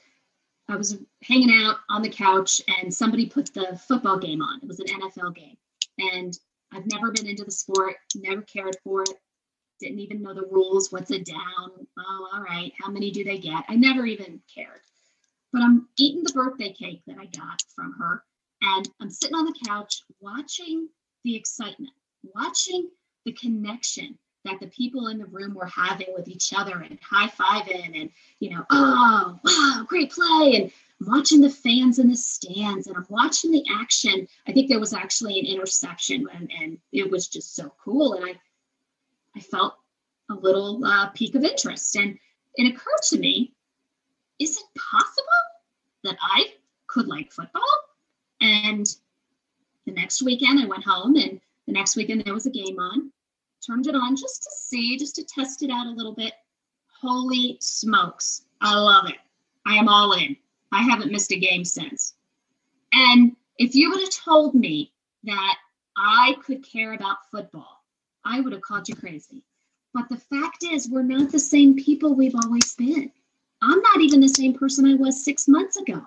I 0.68 0.76
was 0.76 0.98
hanging 1.22 1.52
out 1.64 1.76
on 1.90 2.02
the 2.02 2.08
couch 2.08 2.60
and 2.80 2.92
somebody 2.92 3.26
put 3.26 3.52
the 3.52 3.78
football 3.86 4.18
game 4.18 4.42
on. 4.42 4.60
It 4.62 4.68
was 4.68 4.80
an 4.80 4.86
NFL 4.86 5.34
game. 5.34 5.56
And 5.98 6.36
I've 6.72 6.86
never 6.90 7.12
been 7.12 7.28
into 7.28 7.44
the 7.44 7.50
sport, 7.50 7.96
never 8.16 8.42
cared 8.42 8.76
for 8.82 9.02
it, 9.02 9.10
didn't 9.80 10.00
even 10.00 10.22
know 10.22 10.34
the 10.34 10.48
rules. 10.50 10.90
What's 10.90 11.10
a 11.10 11.20
down? 11.20 11.70
Oh, 11.98 12.30
all 12.32 12.42
right. 12.42 12.72
How 12.80 12.90
many 12.90 13.10
do 13.10 13.22
they 13.22 13.38
get? 13.38 13.64
I 13.68 13.76
never 13.76 14.06
even 14.06 14.40
cared. 14.52 14.80
But 15.52 15.62
I'm 15.62 15.88
eating 15.98 16.24
the 16.24 16.32
birthday 16.32 16.72
cake 16.72 17.02
that 17.06 17.18
I 17.18 17.26
got 17.26 17.62
from 17.76 17.94
her. 17.98 18.24
And 18.62 18.88
I'm 19.00 19.10
sitting 19.10 19.36
on 19.36 19.44
the 19.44 19.54
couch 19.68 20.02
watching 20.20 20.88
the 21.22 21.36
excitement, 21.36 21.92
watching 22.22 22.88
the 23.24 23.32
connection 23.32 24.18
that 24.44 24.60
the 24.60 24.66
people 24.68 25.08
in 25.08 25.18
the 25.18 25.26
room 25.26 25.54
were 25.54 25.66
having 25.66 26.08
with 26.14 26.28
each 26.28 26.52
other 26.54 26.80
and 26.80 26.98
high-fiving 27.02 28.00
and 28.00 28.10
you 28.40 28.50
know 28.50 28.64
oh 28.70 29.38
wow 29.44 29.84
great 29.88 30.12
play 30.12 30.52
and 30.56 30.72
I'm 31.00 31.12
watching 31.12 31.40
the 31.40 31.50
fans 31.50 31.98
in 31.98 32.08
the 32.08 32.16
stands 32.16 32.86
and 32.86 32.96
I'm 32.96 33.06
watching 33.08 33.50
the 33.50 33.64
action. 33.68 34.28
I 34.46 34.52
think 34.52 34.68
there 34.68 34.78
was 34.78 34.94
actually 34.94 35.40
an 35.40 35.46
interception 35.46 36.26
and, 36.32 36.50
and 36.58 36.78
it 36.92 37.10
was 37.10 37.26
just 37.26 37.56
so 37.56 37.72
cool. 37.82 38.14
And 38.14 38.24
I 38.24 38.34
I 39.36 39.40
felt 39.40 39.74
a 40.30 40.34
little 40.34 40.84
uh, 40.84 41.08
peak 41.10 41.34
of 41.34 41.44
interest. 41.44 41.96
And 41.96 42.18
it 42.54 42.72
occurred 42.72 43.02
to 43.08 43.18
me 43.18 43.52
is 44.38 44.56
it 44.56 44.64
possible 44.76 45.24
that 46.02 46.16
I 46.20 46.54
could 46.86 47.06
like 47.06 47.32
football? 47.32 47.62
And 48.40 48.86
the 49.86 49.92
next 49.92 50.22
weekend, 50.22 50.58
I 50.60 50.66
went 50.66 50.84
home, 50.84 51.14
and 51.14 51.40
the 51.66 51.72
next 51.72 51.94
weekend, 51.94 52.24
there 52.24 52.34
was 52.34 52.46
a 52.46 52.50
game 52.50 52.78
on. 52.78 53.12
Turned 53.66 53.86
it 53.86 53.94
on 53.94 54.16
just 54.16 54.42
to 54.42 54.50
see, 54.50 54.98
just 54.98 55.16
to 55.16 55.24
test 55.24 55.62
it 55.62 55.70
out 55.70 55.86
a 55.86 55.90
little 55.90 56.14
bit. 56.14 56.34
Holy 57.00 57.56
smokes. 57.60 58.44
I 58.60 58.74
love 58.74 59.08
it. 59.08 59.16
I 59.66 59.76
am 59.76 59.88
all 59.88 60.12
in. 60.12 60.36
I 60.72 60.82
haven't 60.82 61.12
missed 61.12 61.32
a 61.32 61.38
game 61.38 61.64
since. 61.64 62.14
And 62.92 63.36
if 63.58 63.74
you 63.74 63.90
would 63.90 64.00
have 64.00 64.10
told 64.10 64.54
me 64.54 64.92
that 65.24 65.56
I 65.96 66.36
could 66.44 66.64
care 66.64 66.92
about 66.92 67.30
football, 67.30 67.84
I 68.24 68.40
would 68.40 68.52
have 68.52 68.62
called 68.62 68.88
you 68.88 68.96
crazy. 68.96 69.42
But 69.94 70.08
the 70.08 70.18
fact 70.18 70.64
is, 70.64 70.90
we're 70.90 71.02
not 71.02 71.30
the 71.30 71.38
same 71.38 71.76
people 71.76 72.14
we've 72.14 72.34
always 72.34 72.74
been. 72.74 73.10
I'm 73.62 73.80
not 73.80 74.00
even 74.00 74.20
the 74.20 74.28
same 74.28 74.54
person 74.54 74.86
I 74.86 74.94
was 74.94 75.24
six 75.24 75.48
months 75.48 75.76
ago. 75.76 76.02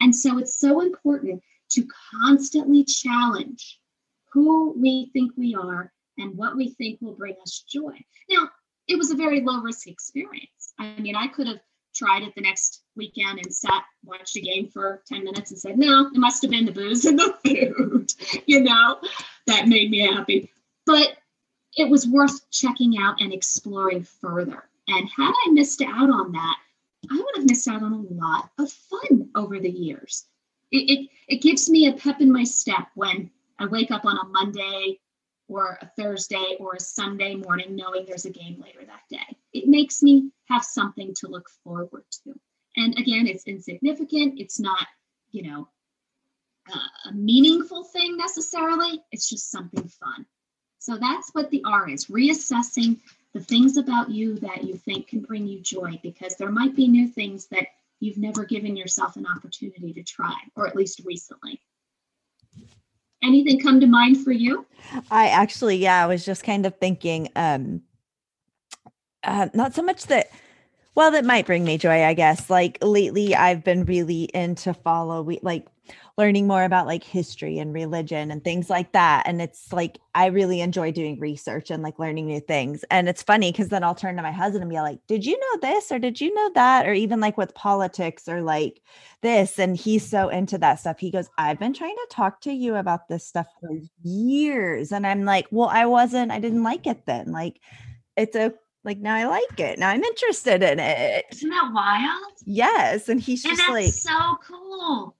And 0.00 0.14
so 0.14 0.38
it's 0.38 0.58
so 0.58 0.80
important 0.80 1.42
to 1.70 1.86
constantly 2.22 2.84
challenge 2.84 3.78
who 4.32 4.72
we 4.72 5.10
think 5.12 5.32
we 5.36 5.54
are 5.54 5.92
and 6.18 6.36
what 6.36 6.56
we 6.56 6.70
think 6.70 7.00
will 7.00 7.14
bring 7.14 7.36
us 7.42 7.64
joy. 7.68 7.94
Now, 8.28 8.48
it 8.86 8.98
was 8.98 9.10
a 9.10 9.16
very 9.16 9.40
low 9.40 9.60
risk 9.60 9.86
experience. 9.86 10.74
I 10.78 10.98
mean, 10.98 11.16
I 11.16 11.28
could 11.28 11.46
have 11.46 11.60
tried 11.94 12.22
it 12.22 12.34
the 12.34 12.40
next 12.40 12.82
weekend 12.96 13.38
and 13.38 13.54
sat, 13.54 13.84
watched 14.04 14.36
a 14.36 14.40
game 14.40 14.68
for 14.68 15.02
10 15.08 15.24
minutes 15.24 15.50
and 15.50 15.60
said, 15.60 15.78
no, 15.78 16.06
it 16.06 16.18
must 16.18 16.42
have 16.42 16.50
been 16.50 16.64
the 16.64 16.72
booze 16.72 17.04
and 17.04 17.18
the 17.18 17.34
food, 17.44 18.12
you 18.46 18.62
know, 18.62 18.98
that 19.46 19.68
made 19.68 19.90
me 19.90 20.00
happy. 20.00 20.50
But 20.86 21.16
it 21.76 21.88
was 21.88 22.06
worth 22.06 22.50
checking 22.50 22.98
out 22.98 23.20
and 23.20 23.32
exploring 23.32 24.04
further. 24.04 24.64
And 24.88 25.08
had 25.08 25.32
I 25.46 25.50
missed 25.50 25.82
out 25.82 26.10
on 26.10 26.32
that, 26.32 26.56
I 27.10 27.14
would 27.16 27.36
have 27.36 27.48
missed 27.48 27.68
out 27.68 27.82
on 27.82 27.92
a 27.92 28.14
lot 28.14 28.50
of 28.58 28.70
fun 28.70 29.30
over 29.34 29.58
the 29.58 29.70
years. 29.70 30.24
It, 30.70 30.90
it, 30.90 31.08
it 31.28 31.42
gives 31.42 31.68
me 31.68 31.88
a 31.88 31.92
pep 31.92 32.20
in 32.20 32.32
my 32.32 32.44
step 32.44 32.88
when 32.94 33.30
I 33.58 33.66
wake 33.66 33.90
up 33.90 34.04
on 34.04 34.18
a 34.18 34.28
Monday 34.28 34.98
or 35.48 35.78
a 35.80 35.90
Thursday 35.96 36.56
or 36.60 36.74
a 36.74 36.80
Sunday 36.80 37.34
morning 37.34 37.74
knowing 37.74 38.04
there's 38.06 38.26
a 38.26 38.30
game 38.30 38.62
later 38.62 38.84
that 38.86 39.02
day. 39.10 39.36
It 39.52 39.66
makes 39.66 40.02
me 40.02 40.30
have 40.48 40.64
something 40.64 41.14
to 41.20 41.28
look 41.28 41.48
forward 41.64 42.04
to. 42.24 42.34
And 42.76 42.98
again, 42.98 43.26
it's 43.26 43.44
insignificant. 43.44 44.38
It's 44.38 44.60
not, 44.60 44.86
you 45.32 45.50
know, 45.50 45.68
a 47.08 47.12
meaningful 47.12 47.84
thing 47.84 48.16
necessarily. 48.16 49.02
It's 49.10 49.28
just 49.28 49.50
something 49.50 49.88
fun. 49.88 50.26
So 50.78 50.96
that's 50.96 51.30
what 51.32 51.50
the 51.50 51.62
R 51.64 51.88
is 51.88 52.06
reassessing 52.06 52.98
the 53.34 53.40
things 53.40 53.76
about 53.76 54.10
you 54.10 54.38
that 54.40 54.64
you 54.64 54.74
think 54.74 55.08
can 55.08 55.20
bring 55.20 55.46
you 55.46 55.60
joy 55.60 55.98
because 56.02 56.36
there 56.36 56.50
might 56.50 56.76
be 56.76 56.88
new 56.88 57.08
things 57.08 57.46
that 57.46 57.66
you've 58.00 58.18
never 58.18 58.44
given 58.44 58.76
yourself 58.76 59.16
an 59.16 59.26
opportunity 59.26 59.92
to 59.94 60.02
try, 60.02 60.34
or 60.54 60.66
at 60.66 60.76
least 60.76 61.00
recently. 61.04 61.60
Anything 63.22 63.60
come 63.60 63.80
to 63.80 63.86
mind 63.86 64.22
for 64.22 64.32
you? 64.32 64.66
I 65.10 65.28
actually, 65.28 65.76
yeah, 65.76 66.02
I 66.02 66.06
was 66.06 66.24
just 66.24 66.44
kind 66.44 66.64
of 66.64 66.76
thinking, 66.78 67.28
um, 67.36 67.82
uh, 69.24 69.48
not 69.54 69.74
so 69.74 69.82
much 69.82 70.06
that 70.06 70.30
well 70.94 71.10
that 71.10 71.24
might 71.24 71.46
bring 71.46 71.64
me 71.64 71.76
joy 71.76 72.04
i 72.04 72.14
guess 72.14 72.48
like 72.48 72.78
lately 72.82 73.34
i've 73.34 73.64
been 73.64 73.84
really 73.84 74.24
into 74.34 74.72
follow 74.72 75.22
we 75.22 75.38
like 75.42 75.66
learning 76.18 76.48
more 76.48 76.64
about 76.64 76.88
like 76.88 77.04
history 77.04 77.60
and 77.60 77.72
religion 77.72 78.32
and 78.32 78.42
things 78.42 78.68
like 78.68 78.90
that. 78.90 79.22
And 79.24 79.40
it's 79.40 79.72
like, 79.72 80.00
I 80.16 80.26
really 80.26 80.60
enjoy 80.60 80.90
doing 80.90 81.20
research 81.20 81.70
and 81.70 81.80
like 81.80 82.00
learning 82.00 82.26
new 82.26 82.40
things. 82.40 82.84
And 82.90 83.08
it's 83.08 83.22
funny 83.22 83.52
because 83.52 83.68
then 83.68 83.84
I'll 83.84 83.94
turn 83.94 84.16
to 84.16 84.22
my 84.22 84.32
husband 84.32 84.62
and 84.62 84.70
be 84.70 84.80
like, 84.80 84.98
Did 85.06 85.24
you 85.24 85.38
know 85.38 85.60
this? 85.60 85.92
Or 85.92 86.00
did 86.00 86.20
you 86.20 86.34
know 86.34 86.50
that? 86.54 86.88
Or 86.88 86.92
even 86.92 87.20
like 87.20 87.38
with 87.38 87.54
politics 87.54 88.28
or 88.28 88.42
like 88.42 88.82
this. 89.22 89.60
And 89.60 89.76
he's 89.76 90.04
so 90.04 90.28
into 90.28 90.58
that 90.58 90.80
stuff. 90.80 90.98
He 90.98 91.12
goes, 91.12 91.30
I've 91.38 91.60
been 91.60 91.72
trying 91.72 91.94
to 91.94 92.06
talk 92.10 92.40
to 92.42 92.52
you 92.52 92.74
about 92.74 93.06
this 93.08 93.24
stuff 93.24 93.46
for 93.60 93.70
years. 94.02 94.90
And 94.90 95.06
I'm 95.06 95.24
like, 95.24 95.46
Well, 95.52 95.68
I 95.68 95.86
wasn't, 95.86 96.32
I 96.32 96.40
didn't 96.40 96.64
like 96.64 96.88
it 96.88 97.06
then. 97.06 97.30
Like, 97.30 97.60
it's 98.16 98.34
a 98.34 98.52
like 98.82 98.98
now 98.98 99.14
I 99.14 99.26
like 99.26 99.60
it. 99.60 99.78
Now 99.78 99.90
I'm 99.90 100.02
interested 100.02 100.64
in 100.64 100.80
it. 100.80 101.26
Isn't 101.30 101.50
that 101.50 101.70
wild? 101.72 102.32
Yes. 102.44 103.08
And 103.08 103.20
he's 103.20 103.44
just 103.44 103.62
and 103.62 103.74
like 103.74 103.92
so 103.92 104.36
cool 104.42 105.14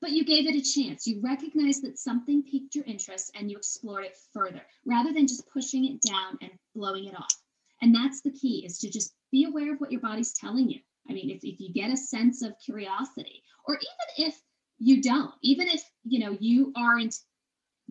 but 0.00 0.12
you 0.12 0.24
gave 0.24 0.46
it 0.46 0.54
a 0.54 0.62
chance. 0.62 1.06
You 1.06 1.20
recognized 1.22 1.82
that 1.82 1.98
something 1.98 2.42
piqued 2.42 2.74
your 2.74 2.84
interest 2.84 3.30
and 3.34 3.50
you 3.50 3.56
explored 3.56 4.04
it 4.04 4.16
further 4.32 4.62
rather 4.86 5.12
than 5.12 5.26
just 5.26 5.48
pushing 5.52 5.84
it 5.86 6.00
down 6.02 6.38
and 6.40 6.50
blowing 6.74 7.06
it 7.06 7.16
off. 7.16 7.34
And 7.82 7.94
that's 7.94 8.20
the 8.20 8.32
key 8.32 8.64
is 8.66 8.78
to 8.78 8.90
just 8.90 9.14
be 9.30 9.44
aware 9.44 9.72
of 9.72 9.80
what 9.80 9.92
your 9.92 10.00
body's 10.00 10.32
telling 10.32 10.68
you. 10.68 10.80
I 11.08 11.12
mean, 11.12 11.30
if, 11.30 11.44
if 11.44 11.60
you 11.60 11.72
get 11.72 11.90
a 11.90 11.96
sense 11.96 12.42
of 12.42 12.54
curiosity, 12.64 13.42
or 13.66 13.76
even 13.76 14.26
if 14.28 14.40
you 14.78 15.02
don't, 15.02 15.32
even 15.42 15.68
if 15.68 15.82
you 16.04 16.18
know 16.18 16.36
you 16.40 16.72
aren't 16.76 17.16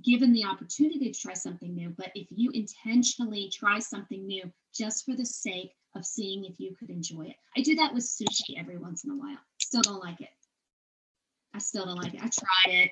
given 0.04 0.32
the 0.32 0.46
opportunity 0.46 1.12
to 1.12 1.20
try 1.20 1.34
something 1.34 1.74
new, 1.74 1.90
but 1.98 2.12
if 2.14 2.28
you 2.30 2.52
intentionally 2.54 3.52
try 3.52 3.80
something 3.80 4.26
new 4.28 4.44
just 4.74 5.06
for 5.06 5.16
the 5.16 5.26
sake 5.26 5.74
of 5.96 6.06
seeing 6.06 6.46
if 6.46 6.60
you 6.60 6.76
could 6.76 6.90
enjoy 6.90 7.24
it. 7.24 7.36
I 7.58 7.62
do 7.62 7.76
that 7.76 7.94
with 7.94 8.04
sushi 8.04 8.60
every 8.60 8.78
once 8.78 9.04
in 9.04 9.12
a 9.12 9.16
while. 9.16 9.38
Still 9.60 9.82
don't 9.82 10.04
like 10.04 10.22
it. 10.22 10.30
I 11.58 11.60
still 11.60 11.86
don't 11.86 11.96
like 11.96 12.14
it. 12.14 12.22
I 12.22 12.30
tried 12.30 12.84
it. 12.84 12.92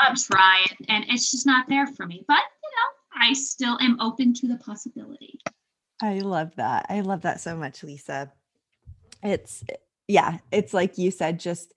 I'm 0.00 0.16
trying, 0.16 0.86
and 0.88 1.04
it's 1.08 1.30
just 1.30 1.46
not 1.46 1.68
there 1.68 1.86
for 1.86 2.04
me. 2.06 2.24
But 2.26 2.40
you 2.62 2.70
know, 2.70 3.24
I 3.24 3.32
still 3.34 3.78
am 3.80 4.00
open 4.00 4.34
to 4.34 4.48
the 4.48 4.56
possibility. 4.56 5.38
I 6.02 6.18
love 6.18 6.56
that. 6.56 6.86
I 6.88 7.02
love 7.02 7.22
that 7.22 7.40
so 7.40 7.56
much, 7.56 7.84
Lisa. 7.84 8.32
It's 9.22 9.62
yeah, 10.08 10.38
it's 10.50 10.74
like 10.74 10.98
you 10.98 11.12
said, 11.12 11.38
just 11.38 11.72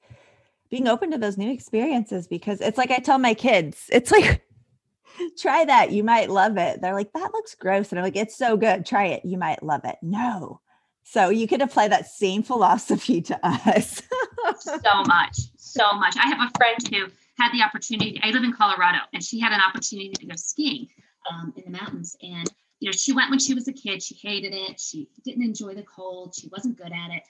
being 0.71 0.87
open 0.87 1.11
to 1.11 1.19
those 1.19 1.37
new 1.37 1.51
experiences 1.51 2.27
because 2.27 2.61
it's 2.61 2.79
like 2.79 2.89
I 2.89 2.97
tell 2.97 3.19
my 3.19 3.35
kids, 3.35 3.87
it's 3.91 4.09
like 4.09 4.43
try 5.37 5.65
that. 5.65 5.91
You 5.91 6.03
might 6.03 6.31
love 6.31 6.57
it. 6.57 6.81
They're 6.81 6.95
like, 6.95 7.13
that 7.13 7.31
looks 7.31 7.53
gross. 7.53 7.91
And 7.91 7.99
I'm 7.99 8.03
like, 8.03 8.15
it's 8.15 8.35
so 8.35 8.57
good. 8.57 8.87
Try 8.87 9.05
it. 9.05 9.23
You 9.23 9.37
might 9.37 9.61
love 9.61 9.81
it. 9.85 9.97
No. 10.01 10.61
So 11.03 11.29
you 11.29 11.47
could 11.47 11.61
apply 11.61 11.89
that 11.89 12.07
same 12.07 12.41
philosophy 12.41 13.21
to 13.21 13.39
us. 13.43 14.01
so 14.59 15.03
much 15.05 15.37
so 15.67 15.93
much. 15.93 16.15
I 16.17 16.27
have 16.27 16.39
a 16.39 16.57
friend 16.57 16.77
who 16.89 17.11
had 17.39 17.51
the 17.51 17.63
opportunity. 17.63 18.19
I 18.23 18.31
live 18.31 18.43
in 18.43 18.53
Colorado, 18.53 18.99
and 19.13 19.23
she 19.23 19.39
had 19.39 19.51
an 19.51 19.61
opportunity 19.61 20.11
to 20.11 20.25
go 20.25 20.35
skiing 20.35 20.87
um, 21.31 21.53
in 21.55 21.71
the 21.71 21.77
mountains. 21.77 22.15
And 22.21 22.49
you 22.79 22.87
know, 22.87 22.91
she 22.91 23.13
went 23.13 23.29
when 23.29 23.39
she 23.39 23.53
was 23.53 23.67
a 23.67 23.73
kid. 23.73 24.03
She 24.03 24.15
hated 24.15 24.53
it. 24.53 24.79
She 24.79 25.09
didn't 25.23 25.43
enjoy 25.43 25.73
the 25.73 25.83
cold. 25.83 26.35
She 26.35 26.47
wasn't 26.49 26.77
good 26.77 26.91
at 26.91 27.11
it. 27.11 27.23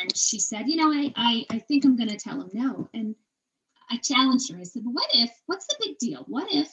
And 0.00 0.16
she 0.16 0.38
said, 0.38 0.68
you 0.68 0.76
know, 0.76 0.90
I 0.90 1.12
I, 1.16 1.46
I 1.50 1.58
think 1.58 1.84
I'm 1.84 1.96
going 1.96 2.08
to 2.08 2.16
tell 2.16 2.40
him 2.40 2.50
no. 2.52 2.88
And 2.94 3.14
I 3.90 3.96
challenged 3.96 4.50
her. 4.52 4.58
I 4.58 4.64
said, 4.64 4.82
well, 4.84 4.94
what 4.94 5.10
if? 5.12 5.30
What's 5.46 5.66
the 5.66 5.76
big 5.80 5.98
deal? 5.98 6.24
What 6.26 6.52
if 6.52 6.68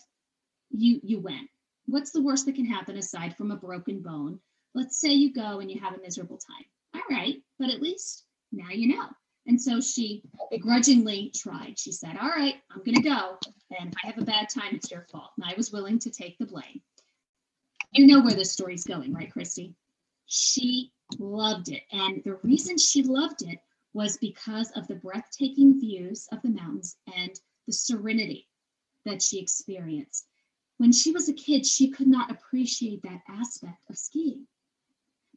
you 0.72 1.00
you 1.04 1.20
went? 1.20 1.50
What's 1.88 2.12
the 2.12 2.22
worst 2.22 2.46
that 2.46 2.56
can 2.56 2.65
happen 2.65 2.98
aside 2.98 3.38
from 3.38 3.52
a 3.52 3.56
broken 3.56 4.02
bone? 4.02 4.39
Let's 4.74 5.00
say 5.00 5.10
you 5.10 5.34
go 5.34 5.60
and 5.60 5.72
you 5.72 5.80
have 5.80 5.94
a 5.94 6.02
miserable 6.02 6.38
time. 6.38 6.65
All 6.96 7.15
right, 7.15 7.36
but 7.60 7.70
at 7.70 7.82
least 7.82 8.26
now 8.52 8.70
you 8.72 8.96
know. 8.96 9.08
And 9.48 9.62
so 9.62 9.80
she 9.80 10.24
begrudgingly 10.50 11.32
tried. 11.36 11.78
She 11.78 11.92
said, 11.92 12.18
All 12.20 12.30
right, 12.30 12.56
I'm 12.72 12.84
going 12.84 12.96
to 12.96 13.02
go. 13.02 13.38
And 13.80 13.90
if 13.90 13.96
I 14.04 14.08
have 14.08 14.18
a 14.18 14.26
bad 14.26 14.50
time, 14.50 14.74
it's 14.74 14.90
your 14.90 15.06
fault. 15.12 15.32
And 15.38 15.46
I 15.46 15.54
was 15.56 15.72
willing 15.72 16.00
to 16.00 16.10
take 16.10 16.38
the 16.38 16.46
blame. 16.46 16.82
You 17.92 18.08
know 18.08 18.22
where 18.22 18.34
this 18.34 18.52
story's 18.52 18.84
going, 18.84 19.14
right, 19.14 19.32
Kristy? 19.32 19.74
She 20.26 20.92
loved 21.20 21.70
it. 21.70 21.84
And 21.92 22.24
the 22.24 22.40
reason 22.44 22.78
she 22.78 23.04
loved 23.04 23.44
it 23.44 23.60
was 23.94 24.18
because 24.18 24.72
of 24.72 24.88
the 24.88 24.96
breathtaking 24.96 25.80
views 25.80 26.28
of 26.32 26.42
the 26.42 26.50
mountains 26.50 26.98
and 27.16 27.40
the 27.68 27.74
serenity 27.74 28.48
that 29.06 29.22
she 29.22 29.40
experienced. 29.40 30.28
When 30.78 30.92
she 30.92 31.12
was 31.12 31.30
a 31.30 31.34
kid, 31.34 31.66
she 31.66 31.90
could 31.90 32.08
not 32.08 32.32
appreciate 32.32 33.04
that 33.04 33.22
aspect 33.30 33.90
of 33.90 33.98
skiing. 33.98 34.48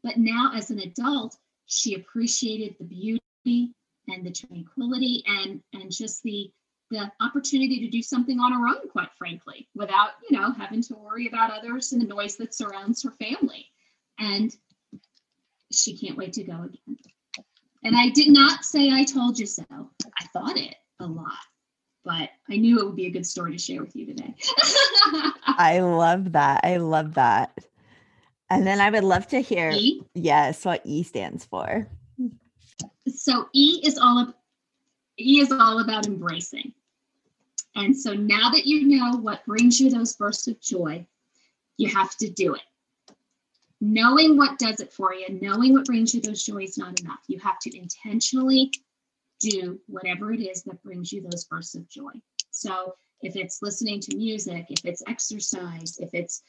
But 0.03 0.17
now, 0.17 0.53
as 0.55 0.71
an 0.71 0.81
adult, 0.81 1.37
she 1.67 1.95
appreciated 1.95 2.77
the 2.79 2.85
beauty 2.85 3.75
and 4.09 4.25
the 4.25 4.33
tranquility 4.33 5.23
and 5.27 5.63
and 5.73 5.91
just 5.91 6.23
the 6.23 6.51
the 6.91 7.11
opportunity 7.21 7.81
to 7.81 7.89
do 7.89 8.03
something 8.03 8.41
on 8.41 8.53
her 8.53 8.67
own 8.67 8.89
quite 8.89 9.11
frankly 9.17 9.69
without 9.75 10.11
you 10.29 10.39
know 10.39 10.53
having 10.53 10.83
to 10.83 10.95
worry 10.95 11.29
about 11.29 11.51
others 11.51 11.93
and 11.93 12.01
the 12.01 12.07
noise 12.07 12.37
that 12.37 12.55
surrounds 12.55 13.03
her 13.03 13.13
family. 13.13 13.67
And 14.19 14.55
she 15.71 15.97
can't 15.97 16.17
wait 16.17 16.33
to 16.35 16.45
go 16.45 16.55
again. 16.55 16.97
And 17.85 17.97
i 17.97 18.09
did 18.09 18.29
not 18.29 18.65
say 18.65 18.91
i 18.91 19.05
told 19.05 19.39
you 19.39 19.47
so. 19.47 19.65
I 19.71 20.25
thought 20.33 20.57
it 20.57 20.75
a 21.01 21.07
lot 21.07 21.33
but 22.05 22.31
i 22.51 22.57
knew 22.57 22.81
it 22.81 22.87
would 22.87 22.97
be 22.97 23.07
a 23.07 23.11
good 23.11 23.27
story 23.27 23.53
to 23.53 23.59
share 23.59 23.83
with 23.83 23.95
you 23.95 24.07
today. 24.07 24.35
I 25.47 25.81
love 25.81 26.33
that. 26.33 26.61
I 26.65 26.79
love 26.79 27.15
that. 27.15 27.57
And 28.51 28.67
then 28.67 28.81
i 28.81 28.89
would 28.89 29.05
love 29.05 29.27
to 29.29 29.41
hear 29.41 29.71
e? 29.71 30.03
yes 30.15 30.65
what 30.65 30.81
e 30.85 31.03
stands 31.03 31.45
for 31.45 31.87
so 33.09 33.49
E 33.53 33.81
is 33.85 33.99
all 33.99 34.19
of, 34.19 34.35
E 35.19 35.41
is 35.41 35.51
all 35.53 35.81
about 35.81 36.07
embracing. 36.07 36.73
And 37.75 37.97
so 37.97 38.13
now 38.13 38.51
that 38.51 38.67
you 38.67 38.87
know 38.87 39.19
what 39.19 39.45
brings 39.47 39.81
you 39.81 39.91
those 39.91 40.15
bursts 40.15 40.49
of 40.49 40.61
joy, 40.61 41.07
you 41.77 41.89
have 41.89 42.17
to 42.17 42.29
do 42.29 42.55
it. 42.55 42.63
knowing 43.81 44.37
what 44.37 44.59
does 44.59 44.81
it 44.81 44.93
for 44.93 45.15
you, 45.15 45.39
knowing 45.41 45.73
what 45.73 45.85
brings 45.85 46.15
you 46.15 46.21
those 46.21 46.43
joys, 46.43 46.77
not 46.77 47.01
enough. 47.01 47.21
You 47.29 47.39
have 47.41 47.59
to 47.61 47.79
intentionally 47.79 48.73
do 49.41 49.81
whatever 49.87 50.33
it 50.33 50.41
is 50.41 50.65
that 50.65 50.83
brings 50.83 51.13
you 51.13 51.23
those 51.23 51.45
bursts 51.45 51.77
of 51.77 51.89
joy. 51.89 52.11
So 52.51 52.95
if 53.23 53.37
it's 53.37 53.63
listening 53.63 54.01
to 54.01 54.17
music, 54.17 54.67
if 54.69 54.85
it's 54.85 55.03
exercise, 55.07 55.99
if 55.99 56.11
it's 56.13 56.43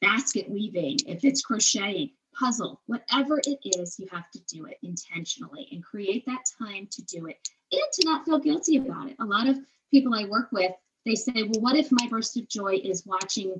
basket 0.00 0.48
weaving, 0.48 0.98
if 1.06 1.24
it's 1.24 1.42
crocheting, 1.42 2.10
puzzle, 2.38 2.80
whatever 2.86 3.40
it 3.44 3.58
is, 3.78 3.98
you 3.98 4.06
have 4.12 4.30
to 4.30 4.40
do 4.46 4.66
it 4.66 4.78
intentionally 4.82 5.68
and 5.72 5.84
create 5.84 6.24
that 6.26 6.44
time 6.58 6.86
to 6.90 7.02
do 7.04 7.26
it 7.26 7.48
and 7.72 7.82
to 7.92 8.08
not 8.08 8.24
feel 8.24 8.38
guilty 8.38 8.76
about 8.76 9.08
it. 9.08 9.16
A 9.20 9.24
lot 9.24 9.48
of 9.48 9.58
people 9.90 10.14
I 10.14 10.24
work 10.24 10.50
with, 10.52 10.72
they 11.04 11.14
say, 11.14 11.44
well, 11.44 11.60
what 11.60 11.76
if 11.76 11.88
my 11.90 12.06
burst 12.08 12.36
of 12.36 12.48
joy 12.48 12.80
is 12.82 13.06
watching 13.06 13.54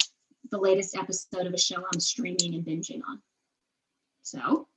the 0.50 0.58
latest 0.58 0.96
episode 0.96 1.46
of 1.46 1.54
a 1.54 1.58
show 1.58 1.84
I'm 1.92 2.00
streaming 2.00 2.54
and 2.54 2.64
binging 2.64 3.00
on? 3.08 3.20
So, 4.22 4.68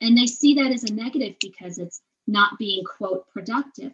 and 0.00 0.16
they 0.16 0.26
see 0.26 0.54
that 0.54 0.72
as 0.72 0.84
a 0.84 0.94
negative 0.94 1.36
because 1.40 1.78
it's 1.78 2.02
not 2.26 2.58
being, 2.58 2.84
quote, 2.84 3.28
productive. 3.28 3.92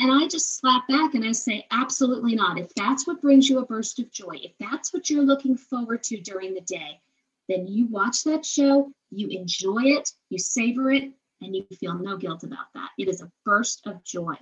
And 0.00 0.12
I 0.12 0.28
just 0.28 0.58
slap 0.58 0.86
back 0.86 1.14
and 1.14 1.24
I 1.24 1.32
say, 1.32 1.66
absolutely 1.70 2.34
not. 2.34 2.58
If 2.58 2.72
that's 2.74 3.06
what 3.06 3.22
brings 3.22 3.48
you 3.48 3.58
a 3.58 3.66
burst 3.66 3.98
of 3.98 4.10
joy, 4.12 4.36
if 4.42 4.52
that's 4.60 4.92
what 4.92 5.10
you're 5.10 5.24
looking 5.24 5.56
forward 5.56 6.02
to 6.04 6.20
during 6.20 6.54
the 6.54 6.60
day, 6.60 7.00
then 7.48 7.66
you 7.66 7.86
watch 7.86 8.24
that 8.24 8.44
show, 8.44 8.92
you 9.10 9.28
enjoy 9.28 9.82
it, 9.84 10.10
you 10.30 10.38
savor 10.38 10.90
it, 10.90 11.12
and 11.40 11.54
you 11.54 11.64
feel 11.78 11.94
no 11.94 12.16
guilt 12.16 12.42
about 12.44 12.66
that. 12.74 12.90
It 12.98 13.08
is 13.08 13.22
a 13.22 13.30
burst 13.44 13.86
of 13.86 14.02
joy. 14.04 14.34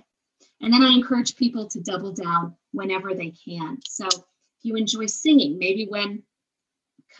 And 0.61 0.73
then 0.73 0.83
I 0.83 0.91
encourage 0.93 1.35
people 1.35 1.67
to 1.67 1.81
double 1.81 2.11
down 2.11 2.55
whenever 2.71 3.13
they 3.13 3.31
can. 3.31 3.79
So 3.85 4.05
if 4.07 4.63
you 4.63 4.75
enjoy 4.75 5.05
singing, 5.05 5.57
maybe 5.57 5.85
when 5.87 6.23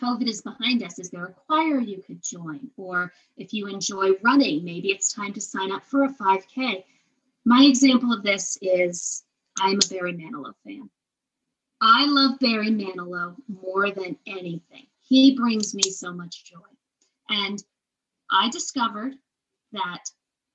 COVID 0.00 0.28
is 0.28 0.42
behind 0.42 0.82
us, 0.82 0.98
is 0.98 1.10
there 1.10 1.24
a 1.24 1.32
choir 1.32 1.78
you 1.78 2.02
could 2.02 2.22
join? 2.22 2.70
Or 2.76 3.12
if 3.36 3.52
you 3.52 3.66
enjoy 3.66 4.12
running, 4.22 4.64
maybe 4.64 4.90
it's 4.90 5.12
time 5.12 5.32
to 5.34 5.40
sign 5.40 5.72
up 5.72 5.84
for 5.84 6.04
a 6.04 6.12
5K. 6.12 6.84
My 7.44 7.64
example 7.64 8.12
of 8.12 8.22
this 8.22 8.58
is 8.60 9.24
I'm 9.60 9.76
a 9.76 9.88
Barry 9.88 10.12
Manilow 10.12 10.52
fan. 10.64 10.90
I 11.80 12.06
love 12.06 12.38
Barry 12.40 12.70
Manilow 12.70 13.36
more 13.48 13.90
than 13.90 14.18
anything. 14.26 14.86
He 15.00 15.36
brings 15.36 15.74
me 15.74 15.82
so 15.82 16.12
much 16.12 16.44
joy. 16.44 16.58
And 17.30 17.62
I 18.30 18.48
discovered 18.50 19.14
that 19.72 20.10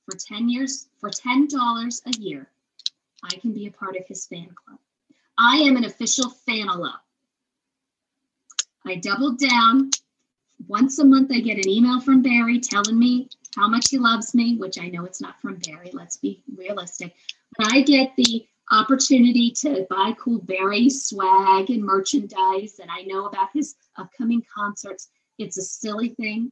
for 0.06 0.18
10 0.18 0.50
years, 0.50 0.88
for 1.00 1.10
$10 1.10 2.02
a 2.06 2.20
year, 2.20 2.50
I 3.24 3.36
can 3.38 3.54
be 3.54 3.68
a 3.68 3.72
part 3.72 3.96
of 3.96 4.06
his 4.08 4.26
fan 4.28 4.50
club. 4.66 4.80
I 5.38 5.58
am 5.58 5.78
an 5.78 5.86
official 5.86 6.34
Fanilow. 6.48 6.94
I 8.86 8.96
doubled 8.96 9.40
down. 9.40 9.92
Once 10.68 11.00
a 11.00 11.06
month, 11.06 11.32
I 11.32 11.40
get 11.40 11.58
an 11.58 11.70
email 11.70 12.00
from 12.00 12.22
Barry 12.22 12.60
telling 12.60 12.98
me 12.98 13.30
how 13.56 13.68
much 13.68 13.90
he 13.90 13.98
loves 13.98 14.34
me, 14.34 14.58
which 14.58 14.80
I 14.80 14.88
know 14.88 15.06
it's 15.06 15.22
not 15.22 15.40
from 15.42 15.56
Barry, 15.56 15.90
let's 15.94 16.18
be 16.18 16.42
realistic. 16.56 17.16
But 17.58 17.72
I 17.72 17.82
get 17.82 18.16
the 18.16 18.46
opportunity 18.72 19.52
to 19.52 19.86
buy 19.90 20.16
cool 20.18 20.40
Barry 20.40 20.90
swag 20.90 21.70
and 21.70 21.84
merchandise, 21.84 22.80
and 22.80 22.90
I 22.90 23.04
know 23.04 23.26
about 23.26 23.50
his 23.54 23.76
upcoming 23.98 24.44
concerts. 24.54 25.10
It's 25.38 25.58
a 25.58 25.62
silly 25.62 26.10
thing, 26.10 26.52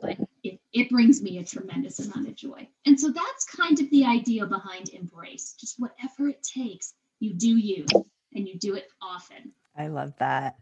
but 0.00 0.16
it, 0.42 0.60
it 0.72 0.90
brings 0.90 1.22
me 1.22 1.38
a 1.38 1.44
tremendous 1.44 1.98
amount 1.98 2.28
of 2.28 2.34
joy. 2.34 2.68
And 2.86 2.98
so 2.98 3.10
that's 3.10 3.44
kind 3.44 3.78
of 3.80 3.90
the 3.90 4.04
idea 4.04 4.46
behind 4.46 4.90
Embrace. 4.90 5.54
Just 5.58 5.76
whatever 5.78 6.28
it 6.28 6.42
takes, 6.42 6.94
you 7.20 7.34
do 7.34 7.56
you 7.56 7.86
and 8.34 8.48
you 8.48 8.58
do 8.58 8.74
it 8.74 8.88
often. 9.02 9.52
I 9.76 9.88
love 9.88 10.14
that. 10.18 10.56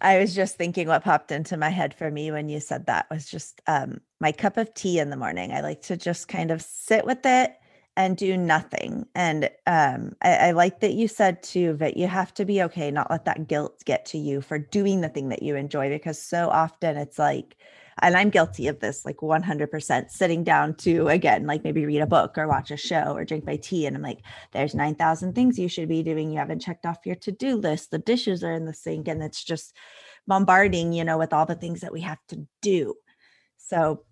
I 0.00 0.18
was 0.18 0.34
just 0.34 0.56
thinking 0.56 0.86
what 0.86 1.02
popped 1.02 1.32
into 1.32 1.56
my 1.56 1.70
head 1.70 1.92
for 1.92 2.10
me 2.10 2.30
when 2.30 2.48
you 2.48 2.60
said 2.60 2.86
that 2.86 3.06
was 3.10 3.26
just 3.26 3.60
um, 3.66 4.00
my 4.20 4.30
cup 4.30 4.56
of 4.56 4.72
tea 4.74 5.00
in 5.00 5.10
the 5.10 5.16
morning. 5.16 5.52
I 5.52 5.60
like 5.60 5.82
to 5.82 5.96
just 5.96 6.28
kind 6.28 6.50
of 6.50 6.62
sit 6.62 7.04
with 7.04 7.24
it 7.24 7.56
and 7.98 8.16
do 8.16 8.36
nothing. 8.36 9.04
And 9.16 9.50
um, 9.66 10.14
I, 10.22 10.36
I, 10.36 10.50
like 10.52 10.78
that 10.80 10.94
you 10.94 11.08
said 11.08 11.42
too 11.42 11.74
that 11.80 11.96
you 11.96 12.06
have 12.06 12.32
to 12.34 12.44
be 12.44 12.62
okay, 12.62 12.92
not 12.92 13.10
let 13.10 13.24
that 13.24 13.48
guilt 13.48 13.82
get 13.84 14.06
to 14.06 14.18
you 14.18 14.40
for 14.40 14.56
doing 14.56 15.00
the 15.00 15.08
thing 15.08 15.30
that 15.30 15.42
you 15.42 15.56
enjoy, 15.56 15.88
because 15.88 16.22
so 16.22 16.48
often 16.48 16.96
it's 16.96 17.18
like, 17.18 17.56
and 18.00 18.16
I'm 18.16 18.30
guilty 18.30 18.68
of 18.68 18.78
this, 18.78 19.04
like 19.04 19.16
100% 19.16 20.10
sitting 20.10 20.44
down 20.44 20.76
to 20.76 21.08
again, 21.08 21.44
like 21.48 21.64
maybe 21.64 21.84
read 21.84 22.00
a 22.00 22.06
book 22.06 22.38
or 22.38 22.46
watch 22.46 22.70
a 22.70 22.76
show 22.76 23.16
or 23.16 23.24
drink 23.24 23.44
my 23.44 23.56
tea. 23.56 23.86
And 23.86 23.96
I'm 23.96 24.02
like, 24.02 24.20
there's 24.52 24.76
9,000 24.76 25.34
things 25.34 25.58
you 25.58 25.68
should 25.68 25.88
be 25.88 26.04
doing. 26.04 26.30
You 26.30 26.38
haven't 26.38 26.62
checked 26.62 26.86
off 26.86 27.04
your 27.04 27.16
to 27.16 27.32
do 27.32 27.56
list. 27.56 27.90
The 27.90 27.98
dishes 27.98 28.44
are 28.44 28.52
in 28.52 28.66
the 28.66 28.74
sink. 28.74 29.08
And 29.08 29.20
it's 29.24 29.42
just 29.42 29.74
bombarding, 30.28 30.92
you 30.92 31.02
know, 31.02 31.18
with 31.18 31.32
all 31.32 31.46
the 31.46 31.56
things 31.56 31.80
that 31.80 31.92
we 31.92 32.02
have 32.02 32.20
to 32.28 32.46
do. 32.62 32.94
So 33.56 34.04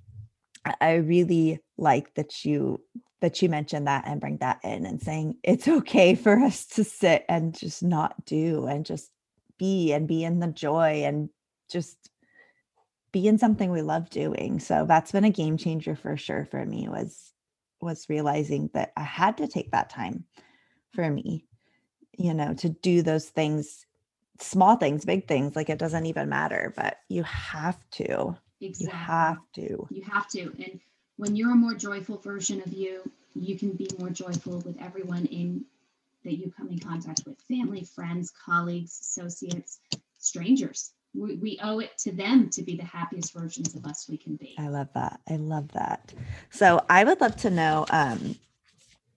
I 0.80 0.94
really 0.94 1.60
like 1.76 2.14
that 2.14 2.44
you 2.44 2.80
that 3.20 3.40
you 3.40 3.48
mentioned 3.48 3.86
that 3.86 4.04
and 4.06 4.20
bring 4.20 4.38
that 4.38 4.60
in 4.62 4.84
and 4.84 5.00
saying 5.00 5.36
it's 5.42 5.66
okay 5.66 6.14
for 6.14 6.38
us 6.38 6.66
to 6.66 6.84
sit 6.84 7.24
and 7.28 7.58
just 7.58 7.82
not 7.82 8.24
do 8.26 8.66
and 8.66 8.84
just 8.84 9.10
be 9.58 9.92
and 9.92 10.06
be 10.06 10.22
in 10.22 10.38
the 10.38 10.48
joy 10.48 11.02
and 11.04 11.30
just 11.70 12.10
be 13.12 13.26
in 13.26 13.38
something 13.38 13.70
we 13.70 13.80
love 13.80 14.10
doing. 14.10 14.60
So 14.60 14.84
that's 14.86 15.12
been 15.12 15.24
a 15.24 15.30
game 15.30 15.56
changer 15.56 15.96
for 15.96 16.16
sure 16.16 16.44
for 16.50 16.64
me 16.64 16.88
was 16.88 17.32
was 17.80 18.06
realizing 18.08 18.70
that 18.74 18.92
I 18.96 19.02
had 19.02 19.38
to 19.38 19.48
take 19.48 19.70
that 19.70 19.90
time 19.90 20.24
for 20.92 21.10
me, 21.10 21.46
you 22.18 22.34
know, 22.34 22.54
to 22.54 22.68
do 22.68 23.02
those 23.02 23.28
things, 23.28 23.86
small 24.40 24.76
things, 24.76 25.04
big 25.04 25.28
things, 25.28 25.54
like 25.56 25.70
it 25.70 25.78
doesn't 25.78 26.06
even 26.06 26.28
matter, 26.28 26.72
but 26.76 26.96
you 27.08 27.22
have 27.22 27.78
to. 27.92 28.36
Exactly. 28.60 28.92
You 28.92 29.06
have 29.06 29.38
to. 29.54 29.88
You 29.90 30.02
have 30.02 30.28
to. 30.30 30.40
And 30.40 30.80
when 31.16 31.36
you're 31.36 31.52
a 31.52 31.56
more 31.56 31.74
joyful 31.74 32.18
version 32.18 32.62
of 32.62 32.72
you, 32.72 33.10
you 33.34 33.58
can 33.58 33.72
be 33.72 33.88
more 33.98 34.10
joyful 34.10 34.60
with 34.60 34.76
everyone 34.80 35.26
in 35.26 35.64
that 36.24 36.38
you 36.38 36.52
come 36.56 36.68
in 36.68 36.78
contact 36.78 37.22
with 37.26 37.40
family, 37.42 37.84
friends, 37.84 38.32
colleagues, 38.44 38.98
associates, 39.00 39.78
strangers. 40.18 40.92
We, 41.14 41.36
we 41.36 41.60
owe 41.62 41.78
it 41.78 41.96
to 41.98 42.12
them 42.12 42.50
to 42.50 42.62
be 42.62 42.76
the 42.76 42.84
happiest 42.84 43.32
versions 43.32 43.74
of 43.74 43.86
us 43.86 44.06
we 44.08 44.16
can 44.16 44.36
be. 44.36 44.54
I 44.58 44.68
love 44.68 44.88
that. 44.94 45.20
I 45.28 45.36
love 45.36 45.68
that. 45.72 46.12
So 46.50 46.84
I 46.90 47.04
would 47.04 47.20
love 47.20 47.36
to 47.36 47.50
know 47.50 47.86
um, 47.90 48.36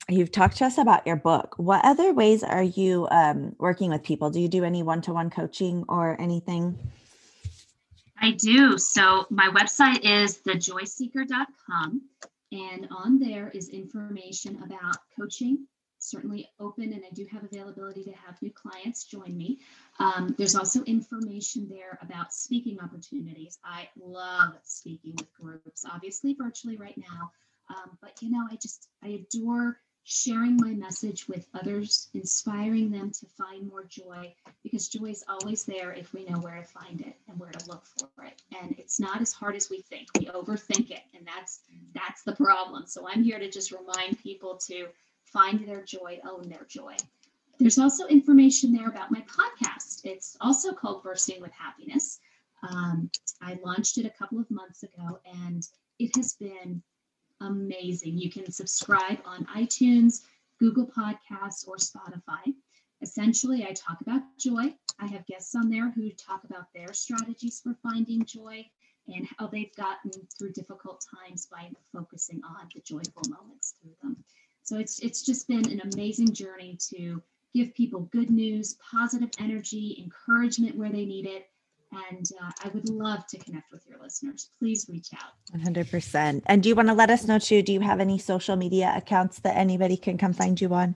you've 0.07 0.31
talked 0.31 0.57
to 0.57 0.65
us 0.65 0.77
about 0.77 1.07
your 1.07 1.15
book. 1.15 1.55
What 1.57 1.83
other 1.83 2.13
ways 2.13 2.43
are 2.43 2.63
you 2.63 3.07
um, 3.11 3.55
working 3.57 3.89
with 3.89 4.03
people? 4.03 4.29
Do 4.29 4.39
you 4.39 4.47
do 4.47 4.63
any 4.63 4.83
one 4.83 5.01
to 5.01 5.13
one 5.13 5.29
coaching 5.29 5.83
or 5.89 6.15
anything? 6.21 6.77
I 8.21 8.31
do. 8.31 8.77
So 8.77 9.25
my 9.29 9.47
website 9.49 9.99
is 10.03 10.39
thejoyseeker.com, 10.39 12.01
and 12.51 12.87
on 12.91 13.19
there 13.19 13.49
is 13.49 13.69
information 13.69 14.61
about 14.63 14.97
coaching. 15.17 15.67
Certainly 16.01 16.49
open, 16.59 16.93
and 16.93 17.03
I 17.05 17.13
do 17.13 17.25
have 17.31 17.43
availability 17.43 18.03
to 18.05 18.11
have 18.11 18.41
new 18.41 18.51
clients 18.51 19.03
join 19.03 19.35
me. 19.35 19.59
Um, 19.99 20.33
there's 20.37 20.55
also 20.55 20.81
information 20.83 21.67
there 21.69 21.99
about 22.01 22.33
speaking 22.33 22.79
opportunities. 22.79 23.59
I 23.65 23.89
love 23.99 24.53
speaking 24.63 25.13
with 25.17 25.33
groups, 25.33 25.83
obviously 25.89 26.35
virtually 26.39 26.77
right 26.77 26.97
now, 26.97 27.31
um, 27.69 27.97
but 28.01 28.21
you 28.21 28.31
know, 28.31 28.47
I 28.49 28.55
just 28.55 28.87
I 29.03 29.09
adore 29.09 29.77
sharing 30.11 30.57
my 30.57 30.71
message 30.71 31.27
with 31.27 31.45
others, 31.53 32.09
inspiring 32.15 32.89
them 32.89 33.11
to 33.11 33.27
find 33.37 33.67
more 33.67 33.83
joy 33.83 34.33
because 34.63 34.89
joy 34.89 35.05
is 35.05 35.23
always 35.29 35.65
there 35.65 35.91
if 35.91 36.11
we 36.13 36.25
know 36.25 36.39
where 36.39 36.55
to 36.55 36.63
find 36.63 36.99
it 37.01 37.13
and 37.27 37.39
where 37.39 37.51
to 37.51 37.69
look 37.69 37.85
for 37.85 38.25
it. 38.25 38.41
And 38.59 38.73
it's 38.79 38.99
not 38.99 39.21
as 39.21 39.31
hard 39.31 39.55
as 39.55 39.69
we 39.69 39.83
think. 39.83 40.07
We 40.17 40.25
overthink 40.25 40.89
it, 40.89 41.01
and 41.15 41.27
that's 41.27 41.59
that's 41.93 42.23
the 42.23 42.35
problem. 42.35 42.87
So 42.87 43.07
I'm 43.07 43.21
here 43.21 43.37
to 43.37 43.51
just 43.51 43.71
remind 43.71 44.17
people 44.17 44.57
to 44.65 44.87
find 45.25 45.67
their 45.67 45.83
joy, 45.83 46.19
own 46.27 46.49
their 46.49 46.65
joy. 46.67 46.95
There's 47.59 47.77
also 47.77 48.07
information 48.07 48.73
there 48.73 48.89
about 48.89 49.11
my 49.11 49.21
podcast. 49.21 50.05
It's 50.05 50.35
also 50.41 50.73
called 50.73 51.03
Bursting 51.03 51.39
with 51.39 51.51
Happiness. 51.51 52.19
Um, 52.67 53.11
I 53.43 53.59
launched 53.63 53.99
it 53.99 54.07
a 54.07 54.17
couple 54.17 54.39
of 54.39 54.49
months 54.49 54.81
ago, 54.81 55.19
and 55.45 55.61
it 55.99 56.15
has 56.15 56.33
been 56.33 56.81
amazing. 57.41 58.17
You 58.17 58.29
can 58.29 58.51
subscribe 58.51 59.19
on 59.25 59.45
iTunes, 59.45 60.21
Google 60.59 60.87
Podcasts, 60.87 61.67
or 61.67 61.77
Spotify. 61.77 62.53
Essentially, 63.01 63.65
I 63.65 63.71
talk 63.71 64.01
about 64.01 64.21
joy. 64.39 64.73
I 64.99 65.07
have 65.07 65.25
guests 65.25 65.55
on 65.55 65.69
there 65.69 65.89
who 65.91 66.09
talk 66.11 66.43
about 66.43 66.73
their 66.73 66.93
strategies 66.93 67.61
for 67.61 67.75
finding 67.81 68.25
joy 68.25 68.65
and 69.07 69.27
how 69.37 69.47
they've 69.47 69.75
gotten 69.75 70.11
through 70.37 70.51
difficult 70.51 71.03
times 71.15 71.47
by 71.51 71.69
focusing 71.93 72.41
on 72.43 72.67
the 72.75 72.81
joyful 72.81 73.23
moments 73.29 73.75
through 73.81 73.95
them. 74.01 74.17
So 74.63 74.77
it's 74.77 74.99
it's 74.99 75.25
just 75.25 75.47
been 75.47 75.69
an 75.71 75.81
amazing 75.93 76.33
journey 76.33 76.77
to 76.89 77.21
give 77.55 77.73
people 77.73 78.01
good 78.11 78.29
news, 78.29 78.77
positive 78.91 79.31
energy, 79.39 79.97
encouragement 80.03 80.75
where 80.75 80.91
they 80.91 81.05
need 81.05 81.25
it, 81.25 81.48
and 81.91 82.29
uh, 82.41 82.51
I 82.63 82.69
would 82.69 82.89
love 82.89 83.25
to 83.27 83.37
connect 83.39 83.71
with 83.71 83.85
your 83.87 83.99
listeners. 83.99 84.49
Please 84.59 84.85
reach 84.89 85.09
out. 85.13 85.33
100%. 85.59 86.43
And 86.45 86.61
do 86.63 86.69
you 86.69 86.75
want 86.75 86.87
to 86.87 86.93
let 86.93 87.09
us 87.09 87.25
know 87.25 87.39
too? 87.39 87.61
Do 87.61 87.73
you 87.73 87.81
have 87.81 87.99
any 87.99 88.17
social 88.19 88.55
media 88.55 88.93
accounts 88.95 89.39
that 89.39 89.57
anybody 89.57 89.97
can 89.97 90.17
come 90.17 90.33
find 90.33 90.59
you 90.59 90.73
on? 90.73 90.95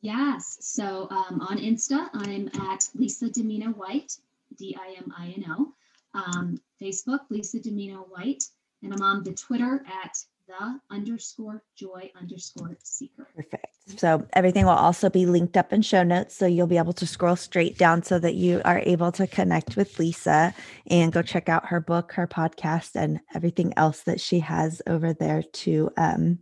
Yes. 0.00 0.58
So 0.60 1.06
um, 1.10 1.40
on 1.48 1.58
Insta, 1.58 2.08
I'm 2.12 2.48
at 2.70 2.88
Lisa 2.94 3.26
Dimino 3.26 3.76
White, 3.76 4.16
D 4.58 4.76
I 4.80 4.94
M 4.98 5.12
I 5.16 5.34
N 5.36 5.44
O. 5.48 5.72
um, 6.14 6.60
Facebook, 6.80 7.20
Lisa 7.30 7.58
Dimino 7.58 8.04
White, 8.10 8.44
and 8.82 8.92
I'm 8.92 9.02
on 9.02 9.22
the 9.22 9.32
Twitter 9.32 9.84
at 9.86 10.16
the 10.58 10.80
underscore 10.90 11.62
joy 11.76 12.10
underscore 12.20 12.76
seeker. 12.82 13.26
Perfect. 13.34 13.66
So 13.96 14.26
everything 14.32 14.64
will 14.64 14.72
also 14.72 15.10
be 15.10 15.26
linked 15.26 15.56
up 15.56 15.72
in 15.72 15.82
show 15.82 16.02
notes. 16.02 16.36
So 16.36 16.46
you'll 16.46 16.66
be 16.66 16.78
able 16.78 16.92
to 16.94 17.06
scroll 17.06 17.36
straight 17.36 17.78
down 17.78 18.02
so 18.02 18.18
that 18.18 18.34
you 18.34 18.60
are 18.64 18.80
able 18.84 19.12
to 19.12 19.26
connect 19.26 19.76
with 19.76 19.98
Lisa 19.98 20.54
and 20.86 21.12
go 21.12 21.22
check 21.22 21.48
out 21.48 21.66
her 21.66 21.80
book, 21.80 22.12
her 22.12 22.26
podcast, 22.26 22.90
and 22.94 23.20
everything 23.34 23.72
else 23.76 24.02
that 24.02 24.20
she 24.20 24.40
has 24.40 24.82
over 24.86 25.12
there 25.12 25.42
to 25.42 25.90
um, 25.96 26.38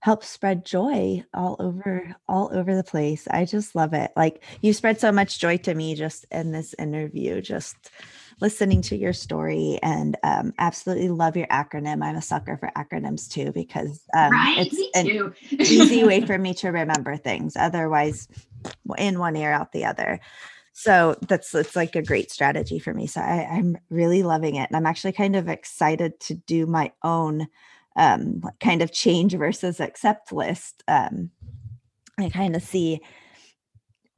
help 0.00 0.24
spread 0.24 0.64
joy 0.64 1.22
all 1.34 1.56
over 1.58 2.14
all 2.28 2.50
over 2.52 2.74
the 2.74 2.84
place. 2.84 3.28
I 3.30 3.44
just 3.44 3.74
love 3.74 3.92
it. 3.92 4.10
Like 4.16 4.42
you 4.62 4.72
spread 4.72 4.98
so 4.98 5.12
much 5.12 5.38
joy 5.38 5.58
to 5.58 5.74
me 5.74 5.94
just 5.94 6.24
in 6.30 6.52
this 6.52 6.74
interview. 6.78 7.40
Just 7.40 7.76
listening 8.40 8.82
to 8.82 8.96
your 8.96 9.12
story 9.12 9.78
and 9.82 10.16
um, 10.22 10.52
absolutely 10.58 11.08
love 11.08 11.36
your 11.36 11.46
acronym. 11.48 12.02
I'm 12.02 12.16
a 12.16 12.22
sucker 12.22 12.56
for 12.56 12.70
acronyms 12.76 13.28
too 13.28 13.52
because 13.52 14.02
um, 14.14 14.32
right, 14.32 14.66
it's 14.70 14.96
an 14.96 15.34
easy 15.50 16.04
way 16.04 16.20
for 16.26 16.38
me 16.38 16.54
to 16.54 16.70
remember 16.70 17.16
things. 17.16 17.56
Otherwise, 17.56 18.28
in 18.98 19.18
one 19.18 19.36
ear, 19.36 19.52
out 19.52 19.72
the 19.72 19.84
other. 19.84 20.20
So 20.72 21.16
that's 21.28 21.54
it's 21.54 21.76
like 21.76 21.96
a 21.96 22.02
great 22.02 22.30
strategy 22.30 22.78
for 22.78 22.94
me. 22.94 23.06
So 23.06 23.20
I, 23.20 23.46
I'm 23.50 23.76
really 23.90 24.22
loving 24.22 24.56
it, 24.56 24.68
and 24.70 24.76
I'm 24.76 24.86
actually 24.86 25.12
kind 25.12 25.36
of 25.36 25.48
excited 25.48 26.18
to 26.20 26.34
do 26.34 26.66
my 26.66 26.92
own 27.02 27.48
um, 27.96 28.42
kind 28.60 28.80
of 28.82 28.92
change 28.92 29.34
versus 29.34 29.80
accept 29.80 30.32
list. 30.32 30.82
Um, 30.88 31.30
I 32.18 32.30
kind 32.30 32.56
of 32.56 32.62
see 32.62 33.00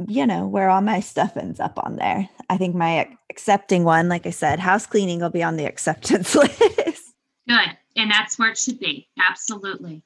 you 0.08 0.26
know, 0.26 0.46
where 0.46 0.68
all 0.68 0.80
my 0.80 1.00
stuff 1.12 1.36
ends 1.36 1.60
up 1.60 1.78
on 1.82 1.96
there. 1.96 2.28
I 2.50 2.56
think 2.56 2.74
my 2.74 3.08
accepting 3.30 3.84
one, 3.84 4.08
like 4.08 4.26
I 4.26 4.30
said, 4.30 4.58
house 4.58 4.86
cleaning 4.86 5.20
will 5.20 5.30
be 5.30 5.42
on 5.42 5.56
the 5.56 5.64
acceptance 5.64 6.34
list. 6.36 7.14
Good. 7.48 7.76
And 7.96 8.10
that's 8.10 8.38
where 8.38 8.50
it 8.50 8.58
should 8.58 8.78
be. 8.78 9.08
Absolutely. 9.18 10.02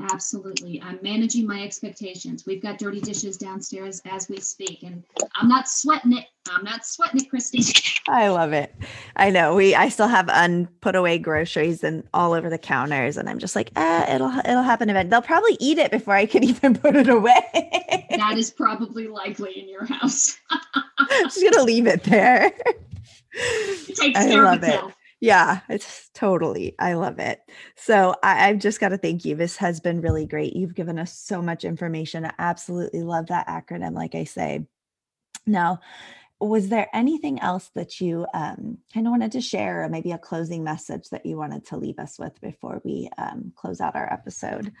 Absolutely. 0.00 0.80
I'm 0.80 0.98
managing 1.02 1.46
my 1.46 1.62
expectations. 1.62 2.44
We've 2.46 2.62
got 2.62 2.78
dirty 2.78 3.00
dishes 3.00 3.36
downstairs 3.36 4.00
as 4.04 4.28
we 4.28 4.38
speak, 4.38 4.82
and 4.84 5.02
I'm 5.36 5.48
not 5.48 5.68
sweating 5.68 6.16
it. 6.16 6.26
I'm 6.50 6.64
not 6.64 6.86
sweating 6.86 7.20
it, 7.20 7.30
Kristy. 7.30 8.00
I 8.08 8.28
love 8.28 8.52
it. 8.52 8.74
I 9.16 9.30
know. 9.30 9.54
We 9.54 9.74
I 9.74 9.88
still 9.88 10.08
have 10.08 10.28
unput 10.28 10.94
away 10.94 11.18
groceries 11.18 11.82
and 11.82 12.04
all 12.14 12.32
over 12.32 12.48
the 12.48 12.58
counters, 12.58 13.16
and 13.16 13.28
I'm 13.28 13.38
just 13.38 13.56
like, 13.56 13.70
eh, 13.76 14.14
it'll 14.14 14.30
it'll 14.38 14.62
happen 14.62 14.88
eventually. 14.88 15.10
They'll 15.10 15.22
probably 15.22 15.56
eat 15.60 15.78
it 15.78 15.90
before 15.90 16.14
I 16.14 16.26
can 16.26 16.44
even 16.44 16.76
put 16.76 16.94
it 16.94 17.08
away. 17.08 18.06
that 18.10 18.38
is 18.38 18.50
probably 18.50 19.08
likely 19.08 19.58
in 19.58 19.68
your 19.68 19.84
house. 19.84 20.38
I'm 20.50 21.24
just 21.24 21.42
gonna 21.42 21.64
leave 21.64 21.86
it 21.86 22.04
there. 22.04 22.52
It 23.32 23.96
takes 23.96 24.18
I 24.18 24.28
love 24.30 24.62
it. 24.62 24.80
Yeah, 25.20 25.60
it's 25.68 26.10
totally. 26.14 26.76
I 26.78 26.92
love 26.92 27.18
it. 27.18 27.40
So 27.76 28.14
I, 28.22 28.48
I've 28.48 28.58
just 28.58 28.78
got 28.78 28.90
to 28.90 28.98
thank 28.98 29.24
you. 29.24 29.34
This 29.34 29.56
has 29.56 29.80
been 29.80 30.00
really 30.00 30.26
great. 30.26 30.54
You've 30.54 30.74
given 30.76 30.98
us 30.98 31.12
so 31.12 31.42
much 31.42 31.64
information. 31.64 32.24
I 32.24 32.32
absolutely 32.38 33.02
love 33.02 33.26
that 33.26 33.48
acronym, 33.48 33.94
like 33.94 34.14
I 34.14 34.24
say. 34.24 34.66
Now, 35.44 35.80
was 36.40 36.68
there 36.68 36.88
anything 36.94 37.40
else 37.40 37.70
that 37.74 38.00
you 38.00 38.24
um, 38.32 38.78
kind 38.94 39.06
of 39.06 39.10
wanted 39.10 39.32
to 39.32 39.40
share, 39.40 39.82
or 39.82 39.88
maybe 39.88 40.12
a 40.12 40.18
closing 40.18 40.62
message 40.62 41.08
that 41.08 41.26
you 41.26 41.36
wanted 41.36 41.66
to 41.66 41.76
leave 41.76 41.98
us 41.98 42.16
with 42.16 42.40
before 42.40 42.80
we 42.84 43.10
um, 43.18 43.52
close 43.56 43.80
out 43.80 43.96
our 43.96 44.12
episode? 44.12 44.72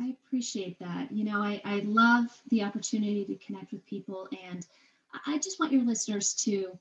I 0.00 0.16
appreciate 0.26 0.78
that. 0.78 1.12
You 1.12 1.24
know, 1.24 1.42
I, 1.42 1.60
I 1.66 1.82
love 1.84 2.26
the 2.48 2.62
opportunity 2.62 3.26
to 3.26 3.34
connect 3.44 3.72
with 3.72 3.84
people, 3.84 4.26
and 4.42 4.66
I 5.26 5.36
just 5.36 5.60
want 5.60 5.72
your 5.72 5.84
listeners 5.84 6.32
to 6.44 6.78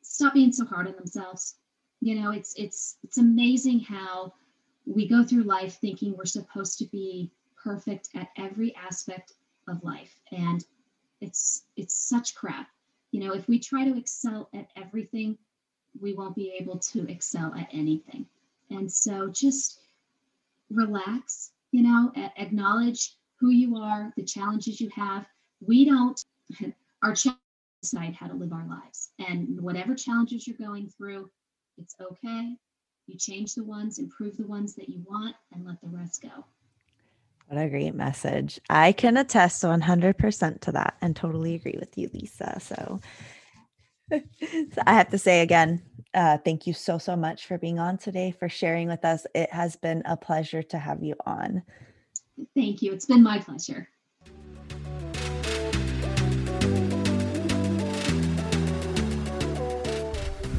stop 0.00 0.32
being 0.32 0.52
so 0.52 0.64
hard 0.64 0.86
on 0.86 0.94
themselves 0.94 1.56
you 2.04 2.20
know 2.20 2.32
it's 2.32 2.54
it's 2.56 2.98
it's 3.02 3.16
amazing 3.16 3.80
how 3.80 4.34
we 4.84 5.08
go 5.08 5.24
through 5.24 5.44
life 5.44 5.78
thinking 5.80 6.14
we're 6.14 6.26
supposed 6.26 6.78
to 6.78 6.84
be 6.84 7.30
perfect 7.62 8.10
at 8.14 8.28
every 8.36 8.76
aspect 8.76 9.32
of 9.68 9.82
life. 9.82 10.14
And 10.30 10.62
it's 11.22 11.64
it's 11.78 11.94
such 11.94 12.34
crap. 12.34 12.68
You 13.10 13.20
know 13.20 13.32
if 13.32 13.48
we 13.48 13.58
try 13.58 13.86
to 13.86 13.96
excel 13.96 14.50
at 14.54 14.68
everything 14.76 15.38
we 15.98 16.12
won't 16.12 16.36
be 16.36 16.54
able 16.60 16.78
to 16.78 17.10
excel 17.10 17.54
at 17.54 17.68
anything. 17.72 18.26
And 18.68 18.92
so 18.92 19.30
just 19.30 19.80
relax 20.70 21.52
you 21.70 21.82
know 21.82 22.12
acknowledge 22.36 23.16
who 23.40 23.48
you 23.48 23.78
are 23.78 24.12
the 24.14 24.24
challenges 24.24 24.78
you 24.78 24.90
have. 24.94 25.24
We 25.66 25.86
don't 25.86 26.22
our 27.02 27.14
challenge 27.14 27.40
decide 27.80 28.14
how 28.14 28.26
to 28.26 28.34
live 28.34 28.52
our 28.52 28.66
lives. 28.66 29.08
And 29.18 29.58
whatever 29.62 29.94
challenges 29.94 30.46
you're 30.46 30.68
going 30.68 30.90
through 30.90 31.30
it's 31.78 31.94
okay. 32.00 32.56
You 33.06 33.18
change 33.18 33.54
the 33.54 33.64
ones, 33.64 33.98
improve 33.98 34.36
the 34.36 34.46
ones 34.46 34.74
that 34.76 34.88
you 34.88 35.04
want, 35.06 35.36
and 35.52 35.64
let 35.64 35.80
the 35.80 35.88
rest 35.88 36.22
go. 36.22 36.44
What 37.48 37.62
a 37.62 37.68
great 37.68 37.94
message. 37.94 38.58
I 38.70 38.92
can 38.92 39.16
attest 39.18 39.62
100% 39.62 40.60
to 40.60 40.72
that 40.72 40.96
and 41.02 41.14
totally 41.14 41.54
agree 41.54 41.76
with 41.78 41.96
you, 41.98 42.08
Lisa. 42.14 42.58
So, 42.60 43.00
so 44.10 44.20
I 44.86 44.94
have 44.94 45.10
to 45.10 45.18
say 45.18 45.42
again, 45.42 45.82
uh, 46.14 46.38
thank 46.38 46.66
you 46.66 46.72
so, 46.72 46.96
so 46.96 47.16
much 47.16 47.46
for 47.46 47.58
being 47.58 47.78
on 47.78 47.98
today, 47.98 48.30
for 48.30 48.48
sharing 48.48 48.88
with 48.88 49.04
us. 49.04 49.26
It 49.34 49.52
has 49.52 49.76
been 49.76 50.02
a 50.06 50.16
pleasure 50.16 50.62
to 50.62 50.78
have 50.78 51.02
you 51.02 51.16
on. 51.26 51.62
Thank 52.56 52.80
you. 52.82 52.92
It's 52.92 53.06
been 53.06 53.22
my 53.22 53.38
pleasure. 53.38 53.88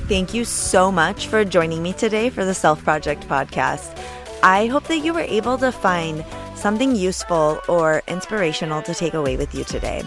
Thank 0.07 0.35
you 0.35 0.45
so 0.45 0.91
much 0.91 1.25
for 1.25 1.43
joining 1.43 1.81
me 1.81 1.91
today 1.91 2.29
for 2.29 2.45
the 2.45 2.53
Self 2.53 2.83
Project 2.83 3.27
podcast. 3.27 3.99
I 4.43 4.67
hope 4.67 4.83
that 4.83 4.99
you 4.99 5.15
were 5.15 5.21
able 5.21 5.57
to 5.57 5.71
find 5.71 6.23
something 6.55 6.95
useful 6.95 7.59
or 7.67 8.03
inspirational 8.07 8.83
to 8.83 8.93
take 8.93 9.15
away 9.15 9.35
with 9.35 9.55
you 9.55 9.63
today. 9.63 10.03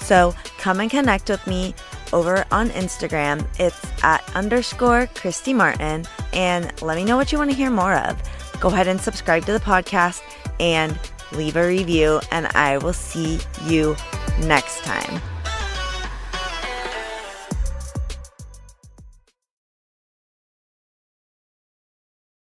So 0.00 0.34
come 0.58 0.80
and 0.80 0.90
connect 0.90 1.30
with 1.30 1.46
me 1.46 1.74
over 2.12 2.44
on 2.50 2.68
Instagram. 2.70 3.46
It's 3.58 3.80
at 4.02 4.22
underscore 4.34 5.06
Kristy 5.14 5.54
Martin 5.54 6.04
and 6.34 6.70
let 6.82 6.96
me 6.98 7.06
know 7.06 7.16
what 7.16 7.32
you 7.32 7.38
want 7.38 7.50
to 7.50 7.56
hear 7.56 7.70
more 7.70 7.94
of. 7.94 8.22
Go 8.60 8.68
ahead 8.68 8.86
and 8.86 9.00
subscribe 9.00 9.46
to 9.46 9.52
the 9.52 9.60
podcast 9.60 10.20
and 10.60 10.98
leave 11.32 11.56
a 11.56 11.66
review, 11.66 12.20
and 12.30 12.48
I 12.48 12.76
will 12.76 12.92
see 12.92 13.38
you 13.64 13.96
next 14.40 14.80
time. 14.80 15.22